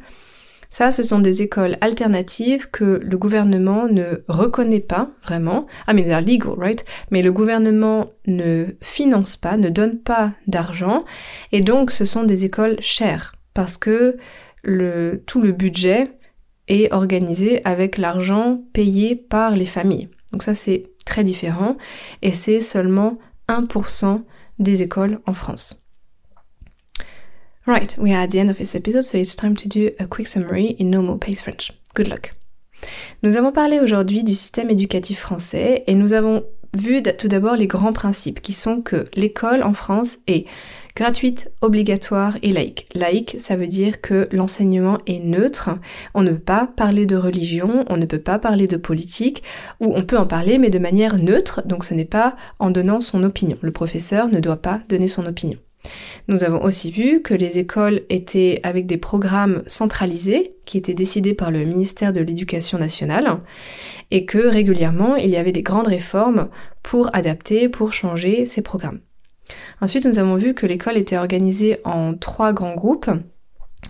ça, 0.71 0.89
ce 0.89 1.03
sont 1.03 1.19
des 1.19 1.43
écoles 1.43 1.75
alternatives 1.81 2.71
que 2.71 2.99
le 3.03 3.17
gouvernement 3.17 3.87
ne 3.87 4.23
reconnaît 4.29 4.79
pas 4.79 5.09
vraiment. 5.21 5.67
Ah, 5.85 5.93
mais 5.93 6.03
they're 6.03 6.21
legal, 6.21 6.53
right? 6.57 6.85
Mais 7.11 7.21
le 7.21 7.33
gouvernement 7.33 8.07
ne 8.25 8.67
finance 8.81 9.35
pas, 9.35 9.57
ne 9.57 9.67
donne 9.69 9.99
pas 9.99 10.31
d'argent. 10.47 11.03
Et 11.51 11.59
donc, 11.59 11.91
ce 11.91 12.05
sont 12.05 12.23
des 12.23 12.45
écoles 12.45 12.77
chères 12.79 13.35
parce 13.53 13.77
que 13.77 14.17
tout 14.63 15.41
le 15.41 15.51
budget 15.51 16.11
est 16.69 16.93
organisé 16.93 17.59
avec 17.65 17.97
l'argent 17.97 18.61
payé 18.71 19.17
par 19.17 19.57
les 19.57 19.65
familles. 19.65 20.07
Donc 20.31 20.41
ça, 20.41 20.53
c'est 20.53 20.83
très 21.05 21.25
différent. 21.25 21.75
Et 22.21 22.31
c'est 22.31 22.61
seulement 22.61 23.19
1% 23.49 24.21
des 24.59 24.83
écoles 24.83 25.19
en 25.25 25.33
France. 25.33 25.80
Right, 27.67 27.95
we 27.99 28.11
are 28.11 28.23
at 28.23 28.31
the 28.31 28.39
end 28.39 28.49
of 28.49 28.57
this 28.57 28.73
episode, 28.73 29.03
so 29.03 29.19
it's 29.19 29.35
time 29.35 29.55
to 29.57 29.69
do 29.69 29.91
a 29.99 30.07
quick 30.07 30.25
summary 30.25 30.75
in 30.79 30.89
normal 30.89 31.19
pace 31.19 31.41
French. 31.41 31.71
Good 31.93 32.07
luck. 32.07 32.33
Nous 33.21 33.35
avons 33.35 33.51
parlé 33.51 33.79
aujourd'hui 33.79 34.23
du 34.23 34.33
système 34.33 34.71
éducatif 34.71 35.19
français 35.19 35.83
et 35.85 35.93
nous 35.93 36.13
avons 36.13 36.43
vu 36.75 37.03
tout 37.03 37.27
d'abord 37.27 37.55
les 37.55 37.67
grands 37.67 37.93
principes 37.93 38.41
qui 38.41 38.53
sont 38.53 38.81
que 38.81 39.05
l'école 39.13 39.61
en 39.61 39.73
France 39.73 40.17
est 40.25 40.47
gratuite, 40.95 41.51
obligatoire 41.61 42.35
et 42.41 42.51
laïque. 42.51 42.87
Laïque, 42.95 43.35
ça 43.37 43.55
veut 43.55 43.67
dire 43.67 44.01
que 44.01 44.27
l'enseignement 44.31 44.97
est 45.05 45.19
neutre. 45.19 45.69
On 46.15 46.23
ne 46.23 46.31
peut 46.31 46.39
pas 46.39 46.65
parler 46.65 47.05
de 47.05 47.15
religion, 47.15 47.85
on 47.89 47.97
ne 47.97 48.07
peut 48.07 48.17
pas 48.17 48.39
parler 48.39 48.65
de 48.65 48.77
politique, 48.77 49.43
ou 49.79 49.93
on 49.95 50.03
peut 50.03 50.17
en 50.17 50.25
parler 50.25 50.57
mais 50.57 50.71
de 50.71 50.79
manière 50.79 51.19
neutre, 51.19 51.61
donc 51.67 51.85
ce 51.85 51.93
n'est 51.93 52.05
pas 52.05 52.35
en 52.57 52.71
donnant 52.71 53.01
son 53.01 53.23
opinion. 53.23 53.57
Le 53.61 53.71
professeur 53.71 54.29
ne 54.29 54.39
doit 54.39 54.63
pas 54.63 54.81
donner 54.89 55.07
son 55.07 55.27
opinion. 55.27 55.59
Nous 56.27 56.43
avons 56.43 56.63
aussi 56.63 56.91
vu 56.91 57.21
que 57.21 57.33
les 57.33 57.59
écoles 57.59 58.01
étaient 58.09 58.59
avec 58.63 58.85
des 58.85 58.97
programmes 58.97 59.63
centralisés 59.65 60.55
qui 60.65 60.77
étaient 60.77 60.93
décidés 60.93 61.33
par 61.33 61.51
le 61.51 61.63
ministère 61.65 62.13
de 62.13 62.21
l'Éducation 62.21 62.77
nationale 62.77 63.39
et 64.11 64.25
que 64.25 64.37
régulièrement 64.37 65.15
il 65.15 65.29
y 65.29 65.37
avait 65.37 65.51
des 65.51 65.63
grandes 65.63 65.87
réformes 65.87 66.49
pour 66.83 67.13
adapter, 67.15 67.69
pour 67.69 67.93
changer 67.93 68.45
ces 68.45 68.61
programmes. 68.61 68.99
Ensuite, 69.81 70.05
nous 70.05 70.19
avons 70.19 70.35
vu 70.35 70.53
que 70.53 70.65
l'école 70.65 70.97
était 70.97 71.17
organisée 71.17 71.79
en 71.83 72.13
trois 72.13 72.53
grands 72.53 72.75
groupes. 72.75 73.09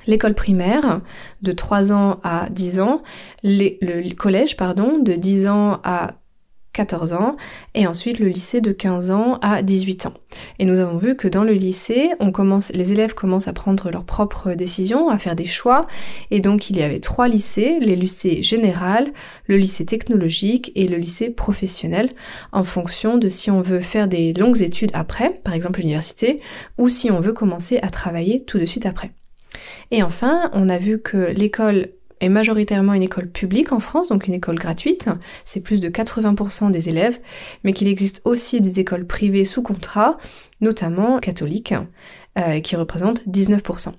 L'école 0.08 0.34
primaire, 0.34 1.02
de 1.42 1.52
3 1.52 1.92
ans 1.92 2.22
à 2.24 2.48
10 2.50 2.80
ans, 2.80 3.04
le 3.44 4.14
collège, 4.14 4.56
pardon, 4.56 4.98
de 4.98 5.14
10 5.14 5.48
ans 5.48 5.80
à 5.84 6.16
14 6.74 7.14
ans, 7.14 7.36
et 7.76 7.86
ensuite 7.86 8.20
le 8.20 8.28
lycée 8.28 8.62
de 8.62 8.72
15 8.72 9.12
ans 9.12 9.40
à 9.42 9.62
18 9.62 10.06
ans. 10.06 10.14
Et 10.60 10.66
nous 10.66 10.80
avons 10.80 10.98
vu 10.98 11.16
que 11.16 11.28
dans 11.28 11.44
le 11.44 11.54
lycée, 11.54 12.12
les 12.74 12.92
élèves 12.92 13.14
commencent 13.14 13.48
à 13.48 13.54
prendre 13.54 13.92
leurs 13.92 14.06
propres 14.06 14.54
décisions, 14.54 15.10
à 15.10 15.18
faire 15.18 15.36
des 15.36 15.46
choix, 15.46 15.88
et 16.30 16.40
donc 16.40 16.70
il 16.70 16.78
y 16.78 16.82
avait 16.82 17.00
trois 17.00 17.28
lycées, 17.28 17.78
les 17.82 17.96
lycées 17.96 18.42
général, 18.42 19.12
le 19.48 19.58
lycée 19.58 19.86
technologique 19.86 20.72
et 20.76 20.88
le 20.88 20.98
lycée 20.98 21.30
professionnel, 21.30 22.12
en 22.52 22.64
fonction 22.64 23.18
de 23.18 23.28
si 23.28 23.52
on 23.52 23.62
veut 23.62 23.82
faire 23.82 24.08
des 24.08 24.34
longues 24.34 24.62
études 24.62 24.92
après, 24.94 25.42
par 25.44 25.54
exemple 25.54 25.80
l'université, 25.80 26.40
ou 26.78 26.90
si 26.90 27.12
on 27.12 27.20
veut 27.20 27.34
commencer 27.34 27.80
à 27.82 27.90
travailler 27.90 28.44
tout 28.46 28.60
de 28.60 28.66
suite 28.66 28.86
après. 28.86 29.12
Et 29.92 30.04
enfin, 30.04 30.50
on 30.54 30.70
a 30.70 30.78
vu 30.78 31.02
que 31.02 31.32
l'école 31.32 31.90
est 32.22 32.30
majoritairement 32.30 32.94
une 32.94 33.04
école 33.04 33.28
publique 33.28 33.72
en 33.72 33.80
France, 33.80 34.08
donc 34.08 34.28
une 34.28 34.34
école 34.34 34.56
gratuite, 34.56 35.10
c'est 35.44 35.60
plus 35.60 35.82
de 35.82 35.90
80% 35.90 36.72
des 36.72 36.88
élèves, 36.88 37.20
mais 37.64 37.74
qu'il 37.74 37.88
existe 37.88 38.22
aussi 38.24 38.62
des 38.62 38.80
écoles 38.80 39.06
privées 39.06 39.46
sous 39.46 39.62
contrat, 39.62 40.18
notamment 40.62 41.20
catholiques, 41.20 41.74
euh, 42.38 42.60
qui 42.62 42.76
représentent 42.76 43.28
19%. 43.28 43.94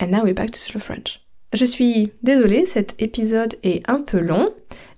And 0.00 0.06
now 0.06 0.24
we're 0.24 0.34
back 0.34 0.52
to 0.52 0.58
slow 0.58 0.80
French. 0.80 1.20
Je 1.52 1.64
suis 1.64 2.12
désolée, 2.22 2.66
cet 2.66 3.00
épisode 3.00 3.54
est 3.62 3.88
un 3.88 4.00
peu 4.00 4.18
long, 4.18 4.52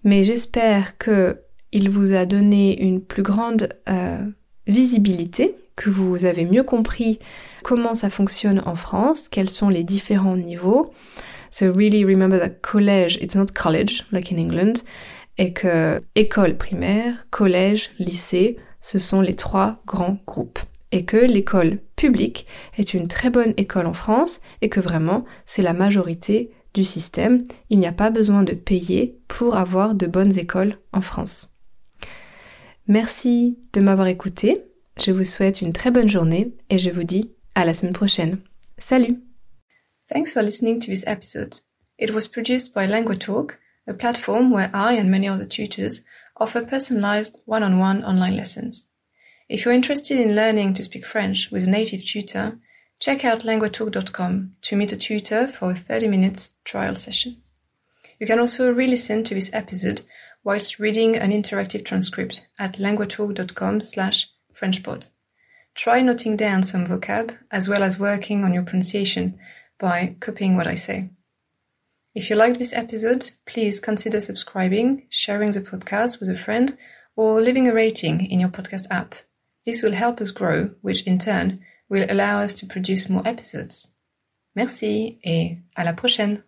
mais 0.04 0.24
j'espère 0.24 0.96
que 0.96 1.40
il 1.72 1.90
vous 1.90 2.14
a 2.14 2.24
donné 2.24 2.80
une 2.80 3.02
plus 3.02 3.22
grande 3.22 3.68
euh, 3.88 4.24
visibilité, 4.66 5.56
que 5.74 5.90
vous 5.90 6.24
avez 6.24 6.46
mieux 6.46 6.62
compris 6.62 7.18
comment 7.62 7.94
ça 7.94 8.08
fonctionne 8.08 8.62
en 8.64 8.76
France, 8.76 9.28
quels 9.28 9.50
sont 9.50 9.68
les 9.68 9.84
différents 9.84 10.36
niveaux, 10.36 10.92
So 11.56 11.72
really 11.72 12.04
remember 12.04 12.38
that 12.38 12.60
college, 12.60 13.16
it's 13.22 13.34
not 13.34 13.54
college 13.54 14.04
like 14.12 14.30
in 14.30 14.36
England, 14.36 14.82
et 15.38 15.54
que 15.54 16.02
école 16.14 16.58
primaire, 16.58 17.26
collège, 17.30 17.92
lycée, 17.98 18.58
ce 18.82 18.98
sont 18.98 19.22
les 19.22 19.36
trois 19.36 19.80
grands 19.86 20.18
groupes. 20.26 20.58
Et 20.92 21.06
que 21.06 21.16
l'école 21.16 21.78
publique 21.96 22.46
est 22.76 22.92
une 22.92 23.08
très 23.08 23.30
bonne 23.30 23.54
école 23.56 23.86
en 23.86 23.94
France 23.94 24.42
et 24.60 24.68
que 24.68 24.80
vraiment 24.80 25.24
c'est 25.46 25.62
la 25.62 25.72
majorité 25.72 26.50
du 26.74 26.84
système. 26.84 27.44
Il 27.70 27.78
n'y 27.78 27.86
a 27.86 27.92
pas 27.92 28.10
besoin 28.10 28.42
de 28.42 28.52
payer 28.52 29.18
pour 29.26 29.56
avoir 29.56 29.94
de 29.94 30.06
bonnes 30.06 30.38
écoles 30.38 30.76
en 30.92 31.00
France. 31.00 31.56
Merci 32.86 33.56
de 33.72 33.80
m'avoir 33.80 34.08
écouté. 34.08 34.62
Je 35.02 35.10
vous 35.10 35.24
souhaite 35.24 35.62
une 35.62 35.72
très 35.72 35.90
bonne 35.90 36.08
journée 36.10 36.52
et 36.68 36.76
je 36.76 36.90
vous 36.90 37.04
dis 37.04 37.30
à 37.54 37.64
la 37.64 37.72
semaine 37.72 37.94
prochaine. 37.94 38.40
Salut 38.76 39.25
Thanks 40.08 40.32
for 40.32 40.42
listening 40.42 40.78
to 40.80 40.90
this 40.90 41.04
episode. 41.06 41.60
It 41.98 42.12
was 42.12 42.28
produced 42.28 42.72
by 42.72 42.86
LanguaTalk, 42.86 43.56
a 43.88 43.94
platform 43.94 44.50
where 44.50 44.70
I 44.72 44.92
and 44.92 45.10
many 45.10 45.26
other 45.26 45.44
tutors 45.44 46.02
offer 46.36 46.64
personalized 46.64 47.40
one-on-one 47.44 48.04
online 48.04 48.36
lessons. 48.36 48.88
If 49.48 49.64
you're 49.64 49.74
interested 49.74 50.20
in 50.20 50.36
learning 50.36 50.74
to 50.74 50.84
speak 50.84 51.04
French 51.04 51.50
with 51.50 51.66
a 51.66 51.70
native 51.70 52.04
tutor, 52.04 52.58
check 53.00 53.24
out 53.24 53.40
languatalk.com 53.40 54.56
to 54.62 54.76
meet 54.76 54.92
a 54.92 54.96
tutor 54.96 55.48
for 55.48 55.72
a 55.72 55.74
30 55.74 56.08
minute 56.08 56.50
trial 56.64 56.94
session. 56.94 57.38
You 58.20 58.26
can 58.26 58.38
also 58.38 58.72
re-listen 58.72 59.24
to 59.24 59.34
this 59.34 59.50
episode 59.52 60.02
whilst 60.44 60.78
reading 60.78 61.16
an 61.16 61.32
interactive 61.32 61.84
transcript 61.84 62.46
at 62.58 62.74
languatalk.com 62.74 63.80
slash 63.80 64.28
frenchpod. 64.54 65.06
Try 65.74 66.00
noting 66.00 66.36
down 66.36 66.62
some 66.62 66.86
vocab 66.86 67.36
as 67.50 67.68
well 67.68 67.82
as 67.82 67.98
working 67.98 68.44
on 68.44 68.54
your 68.54 68.62
pronunciation 68.62 69.38
by 69.78 70.16
copying 70.20 70.56
what 70.56 70.66
I 70.66 70.74
say. 70.74 71.10
If 72.14 72.30
you 72.30 72.36
liked 72.36 72.58
this 72.58 72.72
episode, 72.72 73.30
please 73.44 73.78
consider 73.78 74.20
subscribing, 74.20 75.06
sharing 75.10 75.50
the 75.50 75.60
podcast 75.60 76.18
with 76.18 76.30
a 76.30 76.34
friend, 76.34 76.76
or 77.14 77.40
leaving 77.40 77.68
a 77.68 77.74
rating 77.74 78.24
in 78.24 78.40
your 78.40 78.48
podcast 78.48 78.86
app. 78.90 79.14
This 79.66 79.82
will 79.82 79.92
help 79.92 80.20
us 80.20 80.30
grow, 80.30 80.70
which 80.80 81.02
in 81.02 81.18
turn 81.18 81.60
will 81.88 82.06
allow 82.08 82.40
us 82.40 82.54
to 82.54 82.66
produce 82.66 83.10
more 83.10 83.26
episodes. 83.26 83.88
Merci 84.54 85.18
et 85.24 85.58
à 85.76 85.84
la 85.84 85.92
prochaine! 85.92 86.42